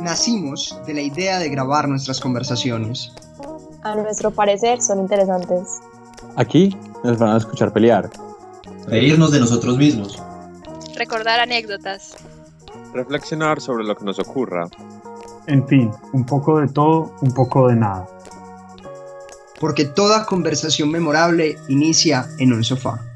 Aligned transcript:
Nacimos 0.00 0.76
de 0.84 0.94
la 0.94 1.00
idea 1.00 1.38
de 1.38 1.48
grabar 1.48 1.88
nuestras 1.88 2.20
conversaciones. 2.20 3.12
A 3.84 3.94
nuestro 3.94 4.32
parecer 4.32 4.82
son 4.82 4.98
interesantes. 4.98 5.80
Aquí 6.34 6.76
nos 7.04 7.18
van 7.18 7.34
a 7.34 7.36
escuchar 7.36 7.72
pelear. 7.72 8.10
Reírnos 8.88 9.30
de 9.30 9.38
nosotros 9.38 9.76
mismos. 9.76 10.20
Recordar 10.96 11.38
anécdotas. 11.38 12.16
Reflexionar 12.92 13.60
sobre 13.60 13.84
lo 13.84 13.94
que 13.94 14.04
nos 14.04 14.18
ocurra. 14.18 14.68
En 15.46 15.68
fin, 15.68 15.92
un 16.12 16.26
poco 16.26 16.58
de 16.58 16.66
todo, 16.66 17.14
un 17.20 17.32
poco 17.32 17.68
de 17.68 17.76
nada. 17.76 18.08
Porque 19.60 19.84
toda 19.84 20.26
conversación 20.26 20.90
memorable 20.90 21.58
inicia 21.68 22.26
en 22.40 22.52
un 22.52 22.64
sofá. 22.64 23.15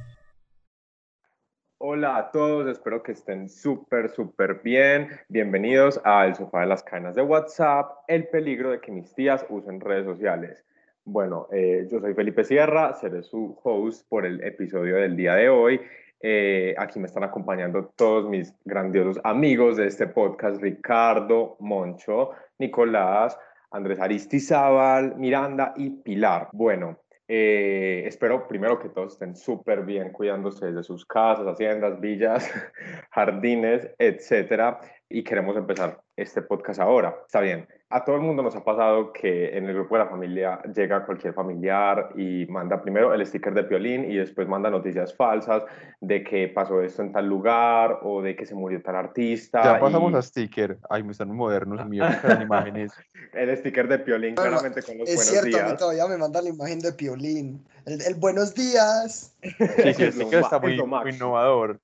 Hola 2.01 2.17
a 2.17 2.31
todos, 2.31 2.67
espero 2.67 3.03
que 3.03 3.13
estén 3.13 3.51
súper, 3.51 4.09
súper 4.09 4.63
bien. 4.65 5.11
Bienvenidos 5.29 6.01
a 6.03 6.25
El 6.25 6.35
Sofá 6.35 6.61
de 6.61 6.67
las 6.69 6.83
Cadenas 6.83 7.15
de 7.15 7.21
WhatsApp, 7.21 7.93
el 8.09 8.27
peligro 8.29 8.71
de 8.71 8.81
que 8.81 8.91
mis 8.91 9.15
tías 9.15 9.45
usen 9.51 9.83
redes 9.83 10.07
sociales. 10.07 10.65
Bueno, 11.05 11.47
eh, 11.53 11.87
yo 11.91 12.01
soy 12.01 12.15
Felipe 12.15 12.43
Sierra, 12.43 12.95
seré 12.95 13.23
su 13.23 13.55
host 13.63 14.09
por 14.09 14.25
el 14.25 14.43
episodio 14.43 14.97
del 14.97 15.15
día 15.15 15.35
de 15.35 15.51
hoy. 15.51 15.79
Eh, 16.23 16.75
aquí 16.79 16.99
me 16.99 17.07
están 17.07 17.25
acompañando 17.25 17.93
todos 17.95 18.27
mis 18.31 18.55
grandiosos 18.65 19.21
amigos 19.23 19.77
de 19.77 19.87
este 19.87 20.07
podcast, 20.07 20.59
Ricardo, 20.63 21.59
Moncho, 21.61 22.31
Nicolás, 22.59 23.39
Andrés 23.73 24.01
Aristizábal, 24.01 25.17
Miranda 25.17 25.75
y 25.77 25.91
Pilar. 25.91 26.49
Bueno, 26.53 26.97
eh, 27.33 28.03
espero 28.07 28.49
primero 28.49 28.81
que 28.81 28.89
todos 28.89 29.13
estén 29.13 29.37
súper 29.37 29.85
bien 29.85 30.11
cuidándose 30.11 30.73
de 30.73 30.83
sus 30.83 31.07
casas, 31.07 31.47
haciendas, 31.47 32.01
villas, 32.01 32.51
jardines, 33.13 33.89
etcétera. 33.99 34.81
Y 35.13 35.25
queremos 35.25 35.57
empezar 35.57 36.01
este 36.17 36.41
podcast 36.41 36.79
ahora. 36.79 37.17
Está 37.27 37.41
bien, 37.41 37.67
a 37.89 38.05
todo 38.05 38.15
el 38.15 38.23
mundo 38.23 38.45
nos 38.45 38.55
ha 38.55 38.63
pasado 38.63 39.13
que 39.13 39.59
en 39.59 39.67
el 39.67 39.75
grupo 39.75 39.97
de 39.97 40.05
la 40.05 40.09
familia 40.09 40.63
llega 40.73 41.05
cualquier 41.05 41.35
familiar 41.35 42.11
y 42.17 42.47
manda 42.47 42.81
primero 42.81 43.13
el 43.13 43.27
sticker 43.27 43.53
de 43.53 43.63
violín 43.63 44.09
y 44.09 44.17
después 44.17 44.47
manda 44.47 44.71
noticias 44.71 45.13
falsas 45.17 45.65
de 46.01 46.23
que 46.23 46.47
pasó 46.47 46.81
esto 46.81 47.03
en 47.03 47.11
tal 47.11 47.27
lugar 47.27 47.99
o 48.03 48.23
de 48.23 48.37
que 48.37 48.47
se 48.47 48.55
murió 48.55 48.81
tal 48.81 48.95
artista. 48.95 49.65
Ya 49.65 49.81
pasamos 49.81 50.15
a 50.15 50.23
sticker. 50.23 50.79
Ay, 50.89 51.03
me 51.03 51.11
están 51.11 51.35
modernos 51.35 51.85
míos 51.89 52.15
con 52.23 52.41
imágenes. 52.41 52.93
el 53.33 53.57
sticker 53.57 53.89
de 53.89 53.99
Piolín, 53.99 54.37
claramente 54.37 54.81
con 54.85 54.99
los 54.99 55.09
es 55.09 55.17
buenos 55.17 55.33
cierto, 55.33 55.49
días. 55.49 55.63
a 55.63 55.73
mí 55.73 55.77
todavía 55.77 56.07
me 56.07 56.19
manda 56.19 56.41
la 56.41 56.51
imagen 56.51 56.79
de 56.79 56.93
Piolín. 56.93 57.67
El, 57.87 58.01
el 58.03 58.15
buenos 58.15 58.55
días. 58.55 59.35
Sí, 59.43 59.51
sí, 59.59 59.83
el 59.83 59.89
Es 60.11 60.15
sticker 60.15 60.41
está 60.41 60.61
muy, 60.61 60.79
es 60.79 60.87
muy 60.87 61.11
innovador. 61.11 61.81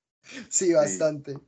Sí, 0.48 0.72
bastante. 0.72 1.32
Sí, 1.32 1.38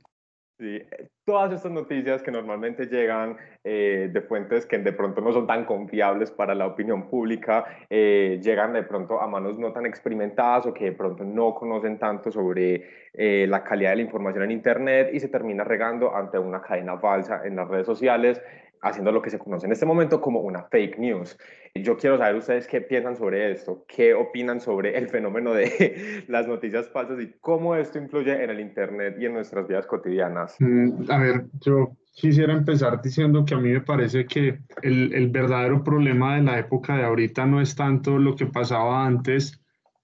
eh, 0.61 1.09
todas 1.23 1.53
estas 1.53 1.71
noticias 1.71 2.21
que 2.21 2.31
normalmente 2.31 2.87
llegan 2.87 3.37
eh, 3.63 4.09
de 4.11 4.21
fuentes 4.21 4.65
que 4.65 4.77
de 4.77 4.91
pronto 4.91 5.21
no 5.21 5.31
son 5.31 5.47
tan 5.47 5.63
confiables 5.63 6.31
para 6.31 6.53
la 6.53 6.67
opinión 6.67 7.09
pública, 7.09 7.65
eh, 7.89 8.39
llegan 8.41 8.73
de 8.73 8.83
pronto 8.83 9.21
a 9.21 9.27
manos 9.27 9.57
no 9.57 9.71
tan 9.71 9.85
experimentadas 9.85 10.65
o 10.65 10.73
que 10.73 10.85
de 10.85 10.91
pronto 10.91 11.23
no 11.23 11.53
conocen 11.53 11.97
tanto 11.97 12.31
sobre 12.31 12.99
la 13.11 13.63
calidad 13.63 13.89
de 13.89 13.95
la 13.97 14.01
información 14.03 14.45
en 14.45 14.51
Internet 14.51 15.09
y 15.11 15.19
se 15.19 15.29
termina 15.29 15.63
regando 15.63 16.15
ante 16.15 16.37
una 16.37 16.61
cadena 16.61 16.97
falsa 16.99 17.41
en 17.43 17.55
las 17.55 17.67
redes 17.67 17.85
sociales, 17.85 18.41
haciendo 18.81 19.11
lo 19.11 19.21
que 19.21 19.29
se 19.29 19.39
conoce 19.39 19.65
en 19.65 19.71
este 19.71 19.85
momento 19.85 20.21
como 20.21 20.41
una 20.41 20.63
fake 20.63 20.97
news. 20.99 21.37
Yo 21.75 21.97
quiero 21.97 22.17
saber 22.17 22.35
ustedes 22.35 22.67
qué 22.67 22.81
piensan 22.81 23.15
sobre 23.15 23.51
esto, 23.51 23.85
qué 23.87 24.13
opinan 24.13 24.59
sobre 24.59 24.97
el 24.97 25.09
fenómeno 25.09 25.53
de 25.53 26.23
las 26.27 26.47
noticias 26.47 26.89
falsas 26.89 27.19
y 27.21 27.33
cómo 27.39 27.75
esto 27.75 27.97
influye 27.97 28.43
en 28.43 28.49
el 28.49 28.59
Internet 28.59 29.17
y 29.19 29.25
en 29.25 29.33
nuestras 29.33 29.67
vidas 29.67 29.85
cotidianas. 29.85 30.55
Mm, 30.59 31.09
A 31.09 31.17
ver, 31.17 31.45
yo 31.61 31.91
quisiera 32.13 32.53
empezar 32.53 33.01
diciendo 33.01 33.45
que 33.45 33.53
a 33.53 33.59
mí 33.59 33.69
me 33.69 33.81
parece 33.81 34.25
que 34.25 34.59
el, 34.81 35.13
el 35.13 35.29
verdadero 35.29 35.83
problema 35.83 36.35
de 36.35 36.43
la 36.43 36.59
época 36.59 36.97
de 36.97 37.03
ahorita 37.03 37.45
no 37.45 37.61
es 37.61 37.75
tanto 37.75 38.17
lo 38.17 38.35
que 38.35 38.47
pasaba 38.47 39.05
antes, 39.05 39.61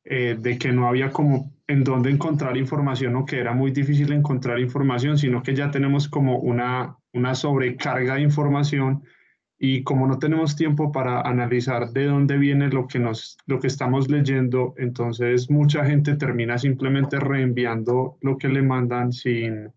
eh, 0.07 0.37
de 0.39 0.57
que 0.59 0.71
no 0.71 0.87
había 0.87 1.09
como 1.09 1.51
en 1.67 1.83
dónde 1.83 2.11
encontrar 2.11 2.55
información 2.57 3.15
o 3.15 3.25
que 3.25 3.39
era 3.39 3.53
muy 3.53 3.71
difícil 3.71 4.11
encontrar 4.13 4.59
información, 4.59 5.17
sino 5.17 5.41
que 5.41 5.55
ya 5.55 5.71
tenemos 5.71 6.07
como 6.07 6.37
una, 6.37 6.95
una 7.15 7.33
sobrecarga 7.33 8.15
de 8.15 8.21
información 8.21 9.03
y 9.57 9.83
como 9.83 10.05
no 10.05 10.19
tenemos 10.19 10.55
tiempo 10.55 10.91
para 10.91 11.21
analizar 11.21 11.91
de 11.91 12.05
dónde 12.05 12.37
viene 12.37 12.67
lo 12.69 12.87
que, 12.87 12.99
nos, 12.99 13.37
lo 13.45 13.59
que 13.59 13.67
estamos 13.67 14.09
leyendo, 14.09 14.75
entonces 14.77 15.49
mucha 15.49 15.85
gente 15.85 16.15
termina 16.15 16.57
simplemente 16.57 17.19
reenviando 17.19 18.17
lo 18.21 18.37
que 18.37 18.49
le 18.49 18.61
mandan 18.61 19.13
sin 19.13 19.71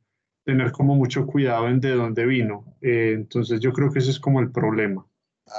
tener 0.44 0.72
como 0.72 0.97
mucho 0.97 1.27
cuidado 1.27 1.69
en 1.69 1.81
de 1.81 1.93
dónde 1.93 2.27
vino. 2.27 2.77
Eh, 2.81 3.12
entonces 3.15 3.60
yo 3.60 3.72
creo 3.72 3.93
que 3.93 4.00
ese 4.00 4.10
es 4.10 4.19
como 4.19 4.41
el 4.41 4.50
problema. 4.50 5.06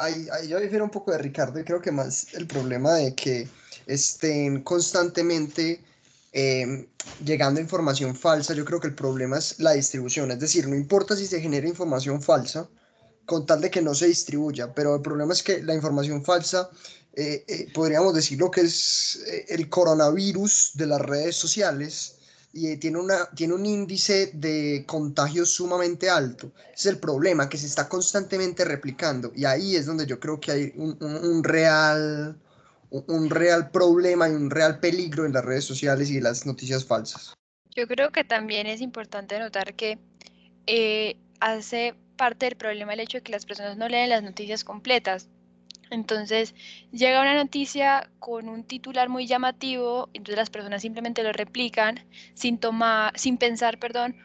Ahí, 0.02 0.28
ahí 0.34 0.50
yo 0.50 0.60
difiero 0.60 0.84
un 0.84 0.92
poco 0.92 1.12
de 1.12 1.18
Ricardo 1.18 1.60
y 1.60 1.64
creo 1.64 1.82
que 1.82 1.92
más 1.92 2.34
el 2.34 2.46
problema 2.46 2.94
de 2.94 3.16
que 3.16 3.48
estén 3.88 4.62
constantemente 4.62 5.80
eh, 6.32 6.88
llegando 7.24 7.60
información 7.60 8.16
falsa, 8.16 8.54
yo 8.54 8.66
creo 8.66 8.80
que 8.80 8.88
el 8.88 8.96
problema 8.96 9.38
es 9.38 9.60
la 9.60 9.74
distribución. 9.74 10.32
Es 10.32 10.40
decir, 10.40 10.68
no 10.68 10.76
importa 10.76 11.16
si 11.16 11.26
se 11.26 11.42
genera 11.42 11.68
información 11.68 12.22
falsa, 12.22 12.70
con 13.26 13.46
tal 13.46 13.62
de 13.62 13.70
que 13.70 13.82
no 13.82 13.94
se 13.94 14.08
distribuya, 14.08 14.74
pero 14.74 14.96
el 14.96 15.02
problema 15.02 15.34
es 15.34 15.44
que 15.44 15.62
la 15.62 15.76
información 15.76 16.24
falsa, 16.24 16.70
eh, 17.14 17.44
eh, 17.48 17.68
podríamos 17.74 18.14
decir 18.14 18.40
lo 18.40 18.50
que 18.50 18.62
es 18.62 19.20
eh, 19.28 19.46
el 19.50 19.70
coronavirus 19.70 20.72
de 20.74 20.88
las 20.88 21.02
redes 21.02 21.36
sociales, 21.36 22.16
y 22.52 22.68
eh, 22.68 22.78
tiene, 22.78 22.98
una, 22.98 23.30
tiene 23.36 23.54
un 23.54 23.66
índice 23.66 24.32
de 24.34 24.84
contagio 24.88 25.46
sumamente 25.46 26.10
alto. 26.10 26.52
Es 26.76 26.86
el 26.88 26.98
problema, 26.98 27.48
que 27.48 27.58
se 27.58 27.68
está 27.68 27.88
constantemente 27.88 28.66
replicando. 28.66 29.32
Y 29.36 29.46
ahí 29.46 29.76
es 29.76 29.86
donde 29.86 30.06
yo 30.06 30.20
creo 30.20 30.40
que 30.40 30.52
hay 30.52 30.74
un 30.76 31.44
real, 31.44 32.36
un, 32.90 33.30
real 33.30 33.72
problema 33.72 34.30
y 34.30 34.34
un 34.34 34.50
real 34.50 34.80
peligro 34.80 35.26
en 35.26 35.34
las 35.34 35.46
redes 35.46 35.66
sociales 35.66 36.10
y 36.10 36.20
las 36.20 36.46
noticias 36.46 36.86
falsas. 36.86 37.34
Yo 37.76 37.88
creo 37.88 38.12
que 38.12 38.24
también 38.24 38.68
es 38.68 38.82
importante 38.82 39.40
notar 39.40 39.76
que 39.76 40.00
eh, 40.66 41.16
hace 41.40 41.96
parte 42.18 42.48
del 42.48 42.56
problema 42.56 42.94
el 42.94 43.00
hecho 43.00 43.20
de 43.20 43.24
que 43.24 43.32
las 43.32 43.46
personas 43.46 43.78
no 43.78 43.88
leen 43.88 44.10
las 44.10 44.24
noticias 44.24 44.64
completas. 44.64 45.30
Entonces 45.92 46.54
llega 46.92 47.22
una 47.22 47.36
noticia 47.36 48.10
con 48.20 48.48
un 48.48 48.64
titular 48.64 49.10
muy 49.10 49.26
llamativo, 49.26 50.10
entonces 50.14 50.38
las 50.38 50.50
personas 50.50 50.82
simplemente 50.82 51.24
lo 51.24 51.32
replican 51.32 52.06
sin 52.36 52.60
tomar, 52.60 53.18
sin 53.18 53.38
pensar, 53.38 53.80
perdón, 53.80 54.16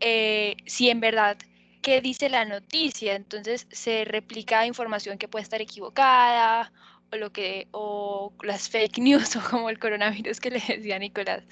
eh, 0.00 0.56
si 0.66 0.90
en 0.90 1.00
verdad 1.00 1.36
qué 1.82 2.00
dice 2.00 2.28
la 2.28 2.44
noticia. 2.44 3.14
Entonces 3.14 3.68
se 3.70 4.04
replica 4.04 4.66
información 4.66 5.18
que 5.18 5.28
puede 5.28 5.44
estar 5.44 5.60
equivocada 5.60 6.72
o 7.14 7.16
lo 7.16 7.32
que 7.32 7.68
o 7.72 8.32
las 8.42 8.68
fake 8.68 8.98
news 8.98 9.36
o 9.36 9.40
como 9.50 9.70
el 9.70 9.78
coronavirus 9.78 10.40
que 10.40 10.50
le 10.50 10.60
decía 10.60 10.98
Nicolás. 10.98 11.44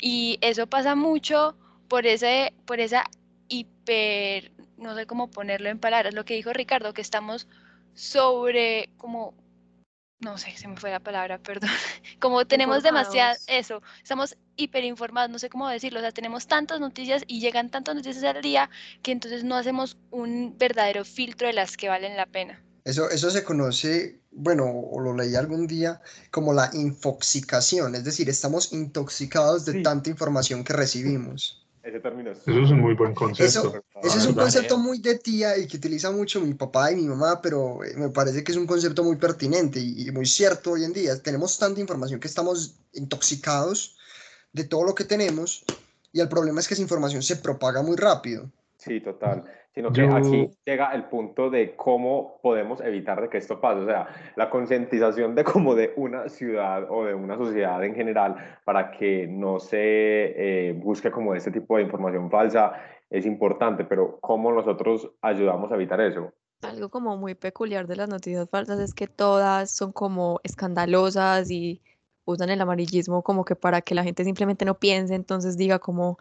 Y 0.00 0.38
eso 0.40 0.66
pasa 0.66 0.94
mucho 0.94 1.56
por 1.88 2.06
ese 2.06 2.52
por 2.66 2.80
esa 2.80 3.04
hiper 3.48 4.52
no 4.76 4.94
sé 4.94 5.06
cómo 5.06 5.30
ponerlo 5.30 5.68
en 5.68 5.78
palabras, 5.78 6.14
lo 6.14 6.24
que 6.24 6.34
dijo 6.34 6.52
Ricardo, 6.52 6.92
que 6.94 7.02
estamos 7.02 7.48
sobre 7.94 8.90
como 8.98 9.34
no 10.20 10.38
sé, 10.38 10.56
se 10.56 10.68
me 10.68 10.76
fue 10.76 10.90
la 10.90 11.00
palabra, 11.00 11.38
perdón. 11.42 11.70
Como 12.18 12.46
tenemos 12.46 12.82
demasiado 12.82 13.36
eso, 13.46 13.82
estamos 14.02 14.36
hiperinformados, 14.56 15.30
no 15.30 15.38
sé 15.38 15.48
cómo 15.50 15.68
decirlo, 15.68 15.98
o 16.00 16.02
sea, 16.02 16.12
tenemos 16.12 16.46
tantas 16.46 16.80
noticias 16.80 17.24
y 17.26 17.40
llegan 17.40 17.70
tantas 17.70 17.94
noticias 17.94 18.24
al 18.24 18.42
día 18.42 18.70
que 19.02 19.12
entonces 19.12 19.44
no 19.44 19.56
hacemos 19.56 19.98
un 20.10 20.56
verdadero 20.58 21.04
filtro 21.04 21.46
de 21.48 21.54
las 21.54 21.76
que 21.76 21.88
valen 21.88 22.16
la 22.16 22.26
pena. 22.26 22.62
Eso, 22.84 23.08
eso 23.10 23.30
se 23.30 23.44
conoce, 23.44 24.20
bueno, 24.30 24.66
o 24.66 25.00
lo 25.00 25.14
leí 25.14 25.34
algún 25.36 25.66
día, 25.66 26.02
como 26.30 26.52
la 26.52 26.70
infoxicación, 26.74 27.94
es 27.94 28.04
decir, 28.04 28.28
estamos 28.28 28.72
intoxicados 28.72 29.64
de 29.64 29.72
Sí. 29.72 29.82
tanta 29.82 30.10
información 30.10 30.62
que 30.64 30.74
recibimos. 30.74 31.60
Ese 31.82 32.00
término 32.00 32.30
es 32.30 32.38
Eso 32.38 32.60
es 32.60 32.70
un 32.70 32.80
muy 32.80 32.94
buen 32.94 33.14
concepto. 33.14 33.44
Eso, 33.44 33.84
Ese 34.02 34.18
es 34.18 34.26
un 34.26 34.34
concepto 34.34 34.78
muy 34.78 34.98
de 34.98 35.18
tía 35.18 35.56
y 35.58 35.66
que 35.66 35.76
utiliza 35.76 36.10
mucho 36.10 36.40
mi 36.40 36.54
papá 36.54 36.92
y 36.92 36.96
mi 36.96 37.06
mamá, 37.06 37.40
pero 37.42 37.84
eh, 37.84 37.94
me 37.96 38.08
parece 38.08 38.42
que 38.42 38.52
es 38.52 38.58
un 38.58 38.66
concepto 38.66 39.04
muy 39.04 39.16
pertinente 39.16 39.80
y, 39.80 40.08
y 40.08 40.10
muy 40.10 40.24
cierto 40.26 40.72
hoy 40.72 40.84
en 40.84 40.92
día. 40.94 41.22
Tenemos 41.22 41.58
tanta 41.58 41.80
información 41.80 42.20
que 42.20 42.28
estamos 42.28 42.76
intoxicados 42.94 43.96
de 44.52 44.64
todo 44.64 44.84
lo 44.84 44.94
que 44.94 45.04
tenemos 45.04 45.64
y 46.12 46.20
el 46.20 46.28
problema 46.28 46.60
es 46.60 46.68
que 46.68 46.74
esa 46.74 46.82
información 46.82 47.22
se 47.22 47.36
propaga 47.36 47.82
muy 47.82 47.96
rápido. 47.96 48.50
Sí, 48.78 49.00
total. 49.00 49.44
Sino 49.74 49.92
que 49.92 50.02
Yo- 50.02 50.14
aquí 50.14 50.50
llega 50.64 50.94
el 50.94 51.04
punto 51.04 51.50
de 51.50 51.74
cómo 51.74 52.38
podemos 52.42 52.80
evitar 52.80 53.20
de 53.20 53.28
que 53.28 53.38
esto 53.38 53.60
pase. 53.60 53.80
O 53.80 53.86
sea, 53.86 54.06
la 54.36 54.48
concientización 54.48 55.34
de 55.34 55.42
como 55.42 55.74
de 55.74 55.92
una 55.96 56.28
ciudad 56.28 56.86
o 56.88 57.04
de 57.04 57.14
una 57.14 57.36
sociedad 57.36 57.82
en 57.82 57.94
general 57.94 58.36
para 58.64 58.92
que 58.92 59.26
no 59.26 59.58
se 59.58 59.78
eh, 60.68 60.72
busque 60.74 61.10
como 61.10 61.34
este 61.34 61.50
tipo 61.50 61.76
de 61.76 61.82
información 61.82 62.30
falsa 62.30 62.72
es 63.10 63.26
importante, 63.26 63.84
pero 63.84 64.18
¿cómo 64.20 64.52
nosotros 64.52 65.10
ayudamos 65.20 65.72
a 65.72 65.74
evitar 65.74 66.00
eso? 66.00 66.32
Algo 66.62 66.88
como 66.88 67.16
muy 67.16 67.34
peculiar 67.34 67.88
de 67.88 67.96
las 67.96 68.08
noticias 68.08 68.48
falsas 68.48 68.78
es 68.78 68.94
que 68.94 69.08
todas 69.08 69.72
son 69.72 69.92
como 69.92 70.40
escandalosas 70.44 71.50
y 71.50 71.82
usan 72.24 72.48
el 72.48 72.60
amarillismo 72.60 73.22
como 73.22 73.44
que 73.44 73.56
para 73.56 73.82
que 73.82 73.94
la 73.94 74.04
gente 74.04 74.24
simplemente 74.24 74.64
no 74.64 74.78
piense, 74.78 75.14
entonces 75.14 75.56
diga 75.56 75.78
como, 75.80 76.18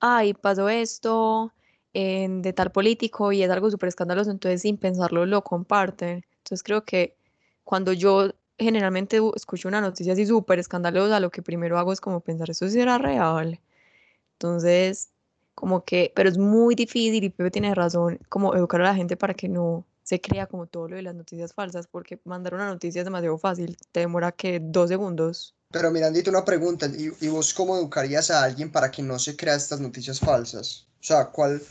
ay, 0.00 0.34
pasó 0.34 0.68
esto 0.68 1.50
en- 1.92 2.42
de 2.42 2.52
tal 2.52 2.70
político 2.72 3.32
y 3.32 3.42
es 3.42 3.50
algo 3.50 3.70
súper 3.70 3.88
escandaloso, 3.88 4.30
entonces 4.30 4.62
sin 4.62 4.76
pensarlo 4.78 5.26
lo 5.26 5.42
comparten. 5.42 6.24
Entonces 6.38 6.62
creo 6.62 6.84
que 6.84 7.16
cuando 7.64 7.92
yo 7.92 8.30
generalmente 8.58 9.20
escucho 9.36 9.68
una 9.68 9.80
noticia 9.80 10.12
así 10.12 10.26
súper 10.26 10.58
escandalosa, 10.58 11.20
lo 11.20 11.30
que 11.30 11.42
primero 11.42 11.78
hago 11.78 11.92
es 11.92 12.00
como 12.00 12.20
pensar, 12.20 12.50
¿eso 12.50 12.68
sí 12.68 12.80
era 12.80 12.98
real? 12.98 13.60
Entonces, 14.34 15.10
como 15.54 15.84
que, 15.84 16.12
pero 16.14 16.28
es 16.28 16.38
muy 16.38 16.74
difícil 16.74 17.24
y 17.24 17.30
Pepe 17.30 17.50
tiene 17.50 17.74
razón, 17.74 18.18
como 18.28 18.54
educar 18.54 18.80
a 18.80 18.84
la 18.84 18.94
gente 18.94 19.16
para 19.16 19.34
que 19.34 19.48
no 19.48 19.84
se 20.02 20.20
crea 20.20 20.46
como 20.46 20.66
todo 20.66 20.88
lo 20.88 20.96
de 20.96 21.02
las 21.02 21.14
noticias 21.14 21.52
falsas, 21.54 21.86
porque 21.86 22.20
mandar 22.24 22.54
una 22.54 22.66
noticia 22.66 23.00
es 23.00 23.04
demasiado 23.04 23.38
fácil, 23.38 23.76
te 23.92 24.00
demora 24.00 24.32
que 24.32 24.60
dos 24.60 24.88
segundos. 24.88 25.54
Pero 25.70 25.90
Mirandito, 25.90 26.30
una 26.30 26.44
pregunta, 26.44 26.86
¿y, 26.86 27.12
y 27.20 27.28
vos 27.28 27.54
cómo 27.54 27.76
educarías 27.76 28.30
a 28.30 28.42
alguien 28.42 28.72
para 28.72 28.90
que 28.90 29.02
no 29.02 29.18
se 29.18 29.36
crea 29.36 29.54
estas 29.54 29.80
noticias 29.80 30.18
falsas? 30.18 30.86
O 31.00 31.04
sea, 31.04 31.26
¿cuál, 31.26 31.62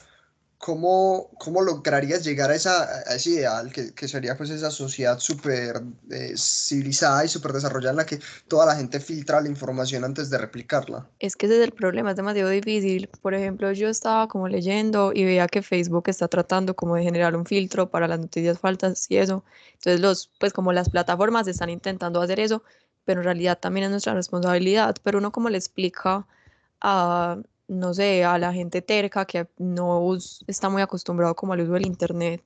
cómo, 0.60 1.30
cómo 1.40 1.62
lograrías 1.62 2.24
llegar 2.24 2.52
a, 2.52 2.56
esa, 2.56 2.84
a 2.84 3.16
ese 3.16 3.32
ideal 3.32 3.72
que, 3.72 3.94
que 3.94 4.08
sería 4.10 4.38
pues 4.38 4.50
esa 4.50 4.70
sociedad 4.70 5.18
súper 5.18 5.82
eh, 6.12 6.34
civilizada 6.36 7.24
y 7.24 7.30
súper 7.30 7.54
desarrollada 7.54 7.92
en 7.92 7.98
la 7.98 8.06
que 8.06 8.20
toda 8.48 8.66
la 8.66 8.76
gente 8.76 9.00
filtra 9.00 9.40
la 9.40 9.48
información 9.48 10.04
antes 10.04 10.30
de 10.30 10.38
replicarla? 10.38 11.08
Es 11.20 11.38
que 11.38 11.46
ese 11.46 11.56
es 11.56 11.64
el 11.64 11.72
problema, 11.72 12.12
es 12.12 12.18
demasiado 12.18 12.50
difícil. 12.50 13.10
Por 13.22 13.34
ejemplo, 13.34 13.72
yo 13.72 13.88
estaba 13.88 14.28
como 14.28 14.50
leyendo 14.50 15.14
y 15.16 15.24
veía 15.24 15.48
que 15.48 15.62
Facebook 15.62 16.10
está 16.10 16.28
tratando 16.28 16.76
como 16.76 16.96
de 16.96 17.04
generar 17.04 17.38
un 17.38 17.46
filtro 17.46 17.90
para 17.90 18.10
las 18.10 18.20
noticias 18.20 18.60
falsas 18.60 19.10
y 19.10 19.16
eso. 19.16 19.46
Entonces 19.76 20.02
los, 20.02 20.30
pues 20.40 20.52
como 20.52 20.74
las 20.74 20.90
plataformas 20.90 21.48
están 21.48 21.70
intentando 21.70 22.22
hacer 22.22 22.42
eso, 22.42 22.64
pero 23.06 23.22
en 23.22 23.26
realidad 23.26 23.58
también 23.58 23.86
es 23.86 23.92
nuestra 23.92 24.14
responsabilidad. 24.14 24.98
Pero 25.04 25.20
uno 25.20 25.32
como 25.32 25.48
le 25.50 25.58
explica 25.58 26.28
a, 26.82 27.38
no 27.70 27.94
sé, 27.94 28.26
a 28.26 28.38
la 28.38 28.52
gente 28.52 28.82
terca 28.82 29.26
que 29.26 29.48
no 29.58 30.18
está 30.48 30.70
muy 30.70 30.82
acostumbrado 30.82 31.36
como 31.36 31.54
al 31.54 31.62
uso 31.62 31.74
del 31.74 31.86
internet, 31.86 32.42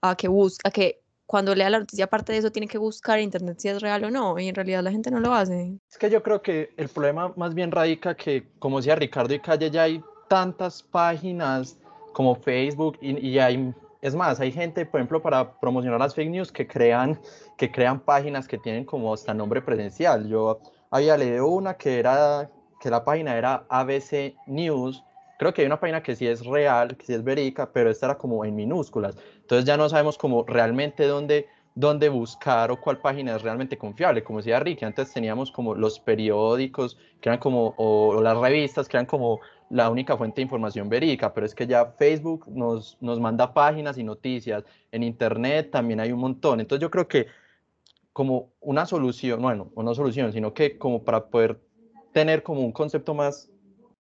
a 0.00 0.14
que 0.14 0.28
busca, 0.28 0.68
a 0.68 0.70
que 0.70 1.00
cuando 1.24 1.54
lea 1.54 1.70
la 1.70 1.80
noticia 1.80 2.04
aparte 2.04 2.32
de 2.32 2.38
eso 2.38 2.52
tiene 2.52 2.68
que 2.68 2.78
buscar 2.78 3.18
internet 3.18 3.58
si 3.58 3.68
es 3.68 3.80
real 3.80 4.04
o 4.04 4.10
no, 4.10 4.38
y 4.38 4.48
en 4.48 4.54
realidad 4.54 4.82
la 4.82 4.92
gente 4.92 5.10
no 5.10 5.18
lo 5.18 5.34
hace. 5.34 5.76
Es 5.90 5.98
que 5.98 6.08
yo 6.08 6.22
creo 6.22 6.40
que 6.42 6.70
el 6.76 6.88
problema 6.88 7.32
más 7.36 7.54
bien 7.54 7.72
radica 7.72 8.14
que, 8.14 8.46
como 8.58 8.76
decía 8.76 8.94
Ricardo 8.94 9.34
y 9.34 9.40
Calle, 9.40 9.70
ya 9.70 9.84
hay 9.84 10.02
tantas 10.28 10.82
páginas 10.82 11.76
como 12.12 12.36
Facebook 12.36 12.98
y, 13.00 13.18
y 13.26 13.38
hay, 13.38 13.74
es 14.02 14.14
más, 14.14 14.38
hay 14.38 14.52
gente, 14.52 14.86
por 14.86 15.00
ejemplo, 15.00 15.20
para 15.20 15.58
promocionar 15.58 15.98
las 15.98 16.14
fake 16.14 16.30
news 16.30 16.52
que 16.52 16.66
crean, 16.66 17.18
que 17.56 17.72
crean 17.72 18.00
páginas 18.00 18.46
que 18.46 18.58
tienen 18.58 18.84
como 18.84 19.12
hasta 19.12 19.34
nombre 19.34 19.62
presencial. 19.62 20.28
Yo 20.28 20.60
había 20.90 21.16
leído 21.16 21.48
una 21.48 21.74
que 21.74 21.98
era, 21.98 22.50
que 22.80 22.90
la 22.90 23.04
página 23.04 23.36
era 23.36 23.64
ABC 23.68 24.34
News. 24.46 25.02
Creo 25.38 25.52
que 25.52 25.62
hay 25.62 25.66
una 25.66 25.80
página 25.80 26.02
que 26.02 26.16
sí 26.16 26.26
es 26.26 26.44
real, 26.44 26.96
que 26.96 27.06
sí 27.06 27.14
es 27.14 27.22
verídica, 27.22 27.70
pero 27.72 27.90
esta 27.90 28.06
era 28.06 28.18
como 28.18 28.44
en 28.44 28.54
minúsculas. 28.54 29.16
Entonces 29.36 29.64
ya 29.64 29.76
no 29.76 29.88
sabemos 29.88 30.16
como 30.16 30.44
realmente 30.44 31.06
dónde, 31.06 31.46
dónde 31.74 32.08
buscar 32.08 32.70
o 32.70 32.80
cuál 32.80 32.98
página 32.98 33.36
es 33.36 33.42
realmente 33.42 33.76
confiable. 33.76 34.24
Como 34.24 34.38
decía 34.38 34.60
Ricky, 34.60 34.84
antes 34.84 35.12
teníamos 35.12 35.50
como 35.50 35.74
los 35.74 36.00
periódicos, 36.00 36.96
que 37.20 37.28
eran 37.28 37.38
como, 37.38 37.74
o, 37.76 38.16
o 38.16 38.22
las 38.22 38.36
revistas, 38.38 38.88
que 38.88 38.96
eran 38.96 39.06
como 39.06 39.40
la 39.68 39.90
única 39.90 40.16
fuente 40.16 40.36
de 40.36 40.42
información 40.42 40.88
verídica, 40.88 41.32
pero 41.34 41.46
es 41.46 41.54
que 41.54 41.66
ya 41.66 41.86
Facebook 41.98 42.46
nos, 42.48 42.96
nos 43.00 43.18
manda 43.18 43.52
páginas 43.52 43.98
y 43.98 44.04
noticias, 44.04 44.64
en 44.92 45.02
Internet 45.02 45.70
también 45.70 46.00
hay 46.00 46.12
un 46.12 46.20
montón. 46.20 46.60
Entonces 46.60 46.82
yo 46.82 46.90
creo 46.90 47.08
que 47.08 47.26
como 48.12 48.52
una 48.60 48.86
solución, 48.86 49.42
bueno, 49.42 49.70
no 49.76 49.94
solución, 49.94 50.32
sino 50.32 50.54
que 50.54 50.78
como 50.78 51.04
para 51.04 51.26
poder 51.26 51.60
tener 52.16 52.42
como 52.42 52.62
un 52.62 52.72
concepto 52.72 53.12
más 53.12 53.50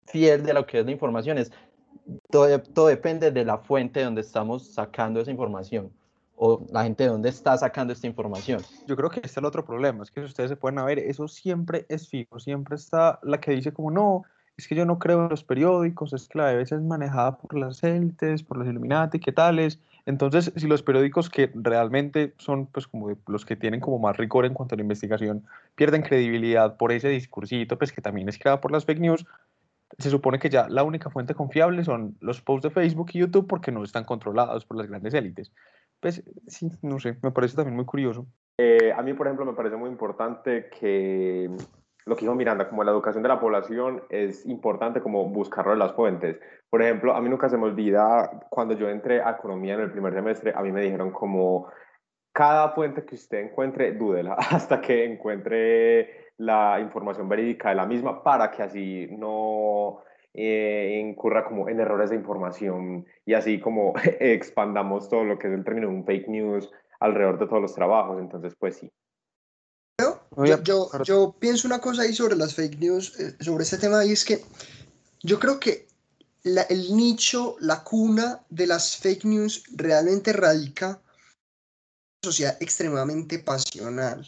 fiel 0.05 0.41
de 0.41 0.53
lo 0.53 0.65
que 0.65 0.79
es 0.79 0.85
la 0.85 0.91
información, 0.91 1.37
es 1.37 1.51
todo, 2.31 2.61
todo 2.61 2.87
depende 2.87 3.31
de 3.31 3.43
la 3.43 3.57
fuente 3.57 4.01
donde 4.01 4.21
estamos 4.21 4.73
sacando 4.73 5.19
esa 5.19 5.29
información 5.29 5.91
o 6.37 6.65
la 6.71 6.83
gente 6.83 7.03
de 7.03 7.09
dónde 7.09 7.27
está 7.27 7.57
sacando 7.57 7.91
esta 7.91 8.07
información. 8.07 8.61
Yo 8.87 8.95
creo 8.95 9.09
que 9.09 9.17
este 9.17 9.27
es 9.27 9.35
el 9.35 9.43
otro 9.43 9.65
problema, 9.65 10.03
es 10.03 10.11
que 10.11 10.21
si 10.21 10.27
ustedes 10.27 10.51
se 10.51 10.55
pueden 10.55 10.85
ver, 10.85 10.99
eso 10.99 11.27
siempre 11.27 11.85
es 11.89 12.07
fijo, 12.07 12.39
siempre 12.39 12.77
está 12.77 13.19
la 13.23 13.41
que 13.41 13.51
dice 13.51 13.73
como 13.73 13.91
no, 13.91 14.23
es 14.57 14.67
que 14.67 14.75
yo 14.75 14.85
no 14.85 14.97
creo 14.97 15.23
en 15.23 15.29
los 15.29 15.43
periódicos, 15.43 16.13
es 16.13 16.27
que 16.27 16.39
la 16.39 16.51
BBC 16.51 16.73
es 16.73 16.81
manejada 16.81 17.37
por 17.37 17.57
las 17.57 17.83
élites, 17.83 18.41
por 18.41 18.57
los 18.57 18.67
Illuminati, 18.67 19.19
¿qué 19.19 19.31
tales? 19.31 19.79
Entonces, 20.07 20.51
si 20.55 20.67
los 20.67 20.81
periódicos 20.81 21.29
que 21.29 21.51
realmente 21.53 22.33
son 22.37 22.65
pues 22.65 22.87
como 22.87 23.15
los 23.27 23.45
que 23.45 23.55
tienen 23.55 23.79
como 23.79 23.99
más 23.99 24.17
rigor 24.17 24.45
en 24.45 24.53
cuanto 24.53 24.73
a 24.73 24.77
la 24.77 24.81
investigación 24.81 25.43
pierden 25.75 26.01
credibilidad 26.01 26.75
por 26.77 26.91
ese 26.91 27.09
discursito, 27.09 27.77
pues 27.77 27.91
que 27.91 28.01
también 28.01 28.29
es 28.29 28.39
creado 28.39 28.59
por 28.59 28.71
las 28.71 28.85
fake 28.85 28.99
news, 28.99 29.25
se 29.99 30.09
supone 30.09 30.39
que 30.39 30.49
ya 30.49 30.67
la 30.69 30.83
única 30.83 31.09
fuente 31.11 31.35
confiable 31.35 31.83
son 31.83 32.17
los 32.19 32.41
posts 32.41 32.63
de 32.63 32.71
Facebook 32.71 33.11
y 33.13 33.19
YouTube 33.19 33.47
porque 33.47 33.71
no 33.71 33.83
están 33.83 34.05
controlados 34.05 34.65
por 34.65 34.77
las 34.77 34.87
grandes 34.87 35.13
élites. 35.13 35.51
Pues 35.99 36.23
sí, 36.47 36.71
no 36.81 36.99
sé, 36.99 37.17
me 37.21 37.31
parece 37.31 37.55
también 37.55 37.75
muy 37.75 37.85
curioso. 37.85 38.25
Eh, 38.59 38.91
a 38.95 39.01
mí, 39.03 39.13
por 39.13 39.27
ejemplo, 39.27 39.45
me 39.45 39.53
parece 39.53 39.75
muy 39.75 39.89
importante 39.89 40.69
que 40.79 41.49
lo 42.07 42.15
que 42.15 42.21
dijo 42.21 42.35
Miranda, 42.35 42.69
como 42.69 42.83
la 42.83 42.91
educación 42.91 43.21
de 43.21 43.29
la 43.29 43.39
población, 43.39 44.01
es 44.09 44.45
importante 44.45 45.01
como 45.01 45.25
buscarlo 45.29 45.73
en 45.73 45.79
las 45.79 45.93
fuentes. 45.93 46.39
Por 46.69 46.81
ejemplo, 46.81 47.13
a 47.13 47.21
mí 47.21 47.29
nunca 47.29 47.49
se 47.49 47.57
me 47.57 47.65
olvida 47.65 48.47
cuando 48.49 48.73
yo 48.73 48.89
entré 48.89 49.21
a 49.21 49.31
economía 49.31 49.73
en 49.73 49.81
el 49.81 49.91
primer 49.91 50.13
semestre, 50.13 50.53
a 50.55 50.61
mí 50.61 50.71
me 50.71 50.81
dijeron 50.81 51.11
como 51.11 51.67
cada 52.31 52.69
fuente 52.69 53.03
que 53.03 53.15
usted 53.15 53.39
encuentre, 53.39 53.93
dúdela 53.93 54.33
hasta 54.51 54.79
que 54.79 55.05
encuentre 55.05 56.31
la 56.37 56.79
información 56.79 57.27
verídica 57.27 57.69
de 57.69 57.75
la 57.75 57.85
misma 57.85 58.23
para 58.23 58.51
que 58.51 58.63
así 58.63 59.07
no 59.11 60.03
eh, 60.33 61.01
incurra 61.03 61.43
como 61.43 61.67
en 61.67 61.79
errores 61.79 62.11
de 62.11 62.15
información 62.15 63.05
y 63.25 63.33
así 63.33 63.59
como 63.59 63.93
expandamos 64.19 65.09
todo 65.09 65.23
lo 65.23 65.39
que 65.39 65.47
es 65.47 65.53
el 65.53 65.63
término 65.63 65.87
de 65.87 65.95
un 65.95 66.05
fake 66.05 66.27
news 66.27 66.71
alrededor 66.99 67.39
de 67.39 67.47
todos 67.47 67.61
los 67.61 67.73
trabajos. 67.73 68.19
Entonces, 68.19 68.55
pues 68.55 68.77
sí. 68.77 68.91
Yo, 70.45 70.63
yo, 70.63 70.89
yo 71.03 71.35
pienso 71.39 71.67
una 71.67 71.79
cosa 71.79 72.03
ahí 72.03 72.13
sobre 72.13 72.35
las 72.35 72.53
fake 72.53 72.79
news, 72.79 73.13
eh, 73.19 73.35
sobre 73.39 73.63
este 73.63 73.77
tema, 73.77 74.05
y 74.05 74.11
es 74.11 74.23
que 74.23 74.43
yo 75.23 75.39
creo 75.39 75.59
que 75.59 75.87
la- 76.43 76.61
el 76.63 76.95
nicho, 76.95 77.55
la 77.59 77.83
cuna 77.83 78.41
de 78.49 78.67
las 78.67 78.97
fake 78.97 79.25
news 79.25 79.63
realmente 79.75 80.31
radica 80.33 80.89
en 80.89 80.91
una 82.23 82.31
sociedad 82.31 82.57
extremadamente 82.59 83.39
pasional. 83.39 84.25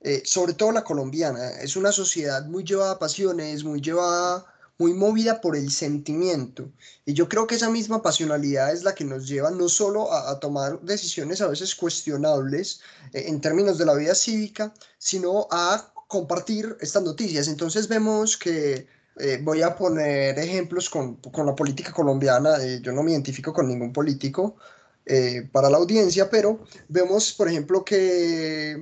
Eh, 0.00 0.22
sobre 0.26 0.52
todo 0.54 0.72
la 0.72 0.84
colombiana, 0.84 1.50
es 1.60 1.76
una 1.76 1.92
sociedad 1.92 2.44
muy 2.46 2.64
llevada 2.64 2.92
a 2.92 2.98
pasiones, 2.98 3.64
muy 3.64 3.80
llevada, 3.80 4.51
muy 4.82 4.92
movida 4.94 5.40
por 5.40 5.54
el 5.56 5.70
sentimiento. 5.70 6.62
Y 7.06 7.12
yo 7.14 7.28
creo 7.28 7.46
que 7.46 7.56
esa 7.56 7.70
misma 7.70 8.02
pasionalidad 8.02 8.72
es 8.72 8.82
la 8.82 8.94
que 8.94 9.04
nos 9.04 9.28
lleva 9.30 9.50
no 9.50 9.68
solo 9.68 10.12
a, 10.12 10.30
a 10.30 10.40
tomar 10.40 10.80
decisiones 10.82 11.40
a 11.40 11.48
veces 11.48 11.74
cuestionables 11.74 12.80
eh, 13.12 13.24
en 13.30 13.40
términos 13.40 13.78
de 13.78 13.86
la 13.86 13.94
vida 13.94 14.14
cívica, 14.14 14.74
sino 14.98 15.46
a 15.50 15.92
compartir 16.08 16.76
estas 16.80 17.02
noticias. 17.02 17.48
Entonces 17.48 17.86
vemos 17.86 18.36
que, 18.36 18.86
eh, 19.18 19.38
voy 19.42 19.62
a 19.62 19.76
poner 19.76 20.38
ejemplos 20.38 20.88
con, 20.88 21.16
con 21.16 21.44
la 21.46 21.54
política 21.54 21.92
colombiana, 21.92 22.56
eh, 22.62 22.80
yo 22.82 22.92
no 22.92 23.02
me 23.02 23.12
identifico 23.12 23.52
con 23.52 23.68
ningún 23.68 23.92
político 23.92 24.56
eh, 25.04 25.48
para 25.52 25.68
la 25.68 25.76
audiencia, 25.76 26.30
pero 26.30 26.60
vemos, 26.88 27.32
por 27.32 27.48
ejemplo, 27.48 27.84
que 27.84 28.78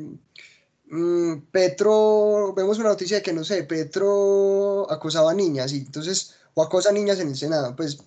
mm, 0.90 1.50
Petro, 1.50 2.52
vemos 2.54 2.78
una 2.78 2.90
noticia 2.90 3.18
de 3.18 3.22
que, 3.22 3.32
no 3.32 3.44
sé, 3.44 3.62
Petro 3.64 4.90
acosaba 4.90 5.30
a 5.30 5.34
niñas, 5.34 5.72
y 5.72 5.78
entonces, 5.78 6.34
o 6.54 6.62
acosa 6.62 6.90
a 6.90 6.92
niñas 6.92 7.18
en 7.20 7.28
el 7.28 7.36
Senado, 7.36 7.74
pues 7.76 7.98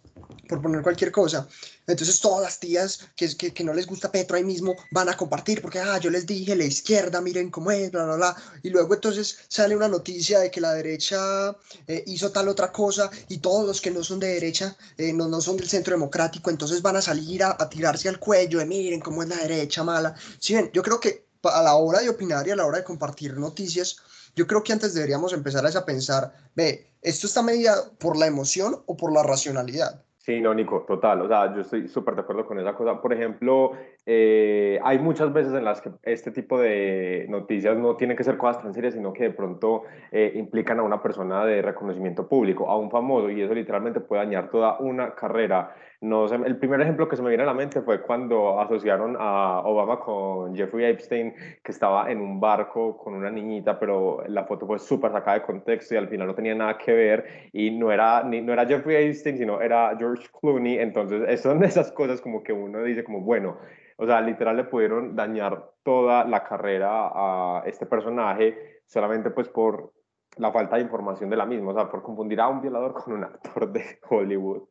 por 0.47 0.61
poner 0.61 0.81
cualquier 0.81 1.11
cosa. 1.11 1.47
Entonces 1.87 2.19
todas 2.19 2.43
las 2.43 2.59
tías 2.59 3.07
que, 3.15 3.35
que, 3.35 3.53
que 3.53 3.63
no 3.63 3.73
les 3.73 3.87
gusta 3.87 4.11
Petro 4.11 4.37
ahí 4.37 4.43
mismo 4.43 4.75
van 4.91 5.09
a 5.09 5.17
compartir 5.17 5.61
porque, 5.61 5.79
ah, 5.79 5.97
yo 5.99 6.09
les 6.09 6.25
dije, 6.25 6.55
la 6.55 6.65
izquierda, 6.65 7.21
miren 7.21 7.49
cómo 7.49 7.71
es, 7.71 7.91
bla, 7.91 8.05
bla, 8.05 8.15
bla. 8.15 8.35
Y 8.61 8.69
luego 8.69 8.93
entonces 8.93 9.39
sale 9.47 9.75
una 9.75 9.87
noticia 9.87 10.39
de 10.39 10.51
que 10.51 10.61
la 10.61 10.73
derecha 10.73 11.55
eh, 11.87 12.03
hizo 12.07 12.31
tal 12.31 12.47
otra 12.47 12.71
cosa 12.71 13.09
y 13.29 13.37
todos 13.37 13.65
los 13.65 13.81
que 13.81 13.91
no 13.91 14.03
son 14.03 14.19
de 14.19 14.27
derecha, 14.27 14.75
eh, 14.97 15.13
no, 15.13 15.27
no 15.27 15.41
son 15.41 15.57
del 15.57 15.69
centro 15.69 15.93
democrático, 15.93 16.49
entonces 16.49 16.81
van 16.81 16.97
a 16.97 17.01
salir 17.01 17.43
a, 17.43 17.55
a 17.59 17.69
tirarse 17.69 18.09
al 18.09 18.19
cuello 18.19 18.59
de, 18.59 18.65
miren 18.65 18.99
cómo 18.99 19.23
es 19.23 19.29
la 19.29 19.37
derecha 19.37 19.83
mala. 19.83 20.15
Si 20.39 20.53
bien, 20.53 20.69
yo 20.73 20.83
creo 20.83 20.99
que 20.99 21.32
a 21.43 21.61
la 21.61 21.75
hora 21.75 21.99
de 21.99 22.09
opinar 22.09 22.47
y 22.47 22.51
a 22.51 22.55
la 22.55 22.65
hora 22.65 22.77
de 22.77 22.83
compartir 22.83 23.37
noticias, 23.37 23.97
yo 24.35 24.47
creo 24.47 24.63
que 24.63 24.73
antes 24.73 24.93
deberíamos 24.93 25.33
empezar 25.33 25.65
a 25.65 25.85
pensar, 25.85 26.33
ve, 26.55 26.87
¿esto 27.01 27.27
está 27.27 27.41
medida 27.41 27.75
por 27.99 28.17
la 28.17 28.27
emoción 28.27 28.81
o 28.85 28.97
por 28.97 29.13
la 29.13 29.23
racionalidad? 29.23 30.03
Sí, 30.23 30.39
no, 30.39 30.53
Nico, 30.53 30.85
total. 30.87 31.21
O 31.21 31.27
sea, 31.27 31.53
yo 31.53 31.59
estoy 31.59 31.89
súper 31.89 32.15
de 32.15 32.21
acuerdo 32.21 32.45
con 32.45 32.57
esa 32.57 32.73
cosa. 32.73 33.01
Por 33.01 33.11
ejemplo, 33.11 33.73
eh, 34.05 34.79
hay 34.81 34.97
muchas 34.97 35.33
veces 35.33 35.51
en 35.51 35.65
las 35.65 35.81
que 35.81 35.91
este 36.03 36.31
tipo 36.31 36.57
de 36.57 37.25
noticias 37.27 37.77
no 37.77 37.97
tienen 37.97 38.15
que 38.15 38.23
ser 38.23 38.37
cosas 38.37 38.63
tan 38.63 38.73
serias, 38.73 38.93
sino 38.93 39.11
que 39.11 39.23
de 39.23 39.31
pronto 39.31 39.83
eh, 40.13 40.31
implican 40.35 40.79
a 40.79 40.83
una 40.83 41.03
persona 41.03 41.43
de 41.43 41.61
reconocimiento 41.61 42.25
público, 42.25 42.69
a 42.69 42.77
un 42.77 42.89
famoso, 42.89 43.29
y 43.29 43.41
eso 43.41 43.53
literalmente 43.53 43.99
puede 43.99 44.23
dañar 44.23 44.49
toda 44.49 44.77
una 44.79 45.13
carrera. 45.13 45.75
No 46.03 46.27
sé, 46.27 46.35
el 46.35 46.57
primer 46.57 46.81
ejemplo 46.81 47.07
que 47.07 47.15
se 47.15 47.21
me 47.21 47.29
viene 47.29 47.43
a 47.43 47.45
la 47.45 47.53
mente 47.53 47.81
fue 47.81 48.01
cuando 48.01 48.59
asociaron 48.59 49.15
a 49.17 49.61
Obama 49.63 50.01
con 50.01 50.53
Jeffrey 50.53 50.85
Epstein, 50.87 51.33
que 51.63 51.71
estaba 51.71 52.11
en 52.11 52.19
un 52.19 52.41
barco 52.41 52.97
con 52.97 53.13
una 53.13 53.31
niñita, 53.31 53.79
pero 53.79 54.21
la 54.27 54.43
foto 54.43 54.67
fue 54.67 54.79
súper 54.79 55.13
sacada 55.13 55.39
de 55.39 55.45
contexto 55.45 55.93
y 55.93 55.97
al 55.97 56.09
final 56.09 56.27
no 56.27 56.35
tenía 56.35 56.55
nada 56.55 56.77
que 56.77 56.91
ver 56.91 57.49
y 57.53 57.71
no 57.71 57.89
era, 57.89 58.21
ni, 58.21 58.41
no 58.41 58.51
era 58.51 58.65
Jeffrey 58.65 59.07
Epstein, 59.07 59.37
sino 59.37 59.61
era 59.61 59.95
George 59.97 60.27
Clooney. 60.41 60.79
Entonces, 60.79 61.39
son 61.39 61.63
esas 61.63 61.89
cosas 61.93 62.19
como 62.19 62.43
que 62.43 62.51
uno 62.51 62.83
dice 62.83 63.05
como, 63.05 63.21
bueno, 63.21 63.57
o 63.95 64.05
sea, 64.05 64.19
literal 64.19 64.57
le 64.57 64.65
pudieron 64.65 65.15
dañar 65.15 65.71
toda 65.83 66.25
la 66.25 66.43
carrera 66.43 67.11
a 67.13 67.63
este 67.65 67.85
personaje 67.85 68.81
solamente 68.87 69.29
pues 69.31 69.47
por 69.47 69.93
la 70.37 70.51
falta 70.51 70.77
de 70.77 70.83
información 70.83 71.29
de 71.29 71.37
la 71.37 71.45
misma, 71.45 71.71
o 71.71 71.73
sea, 71.73 71.89
por 71.89 72.01
confundir 72.01 72.39
a 72.41 72.47
un 72.47 72.61
violador 72.61 72.93
con 72.93 73.13
un 73.13 73.23
actor 73.23 73.71
de 73.71 73.99
Hollywood. 74.09 74.63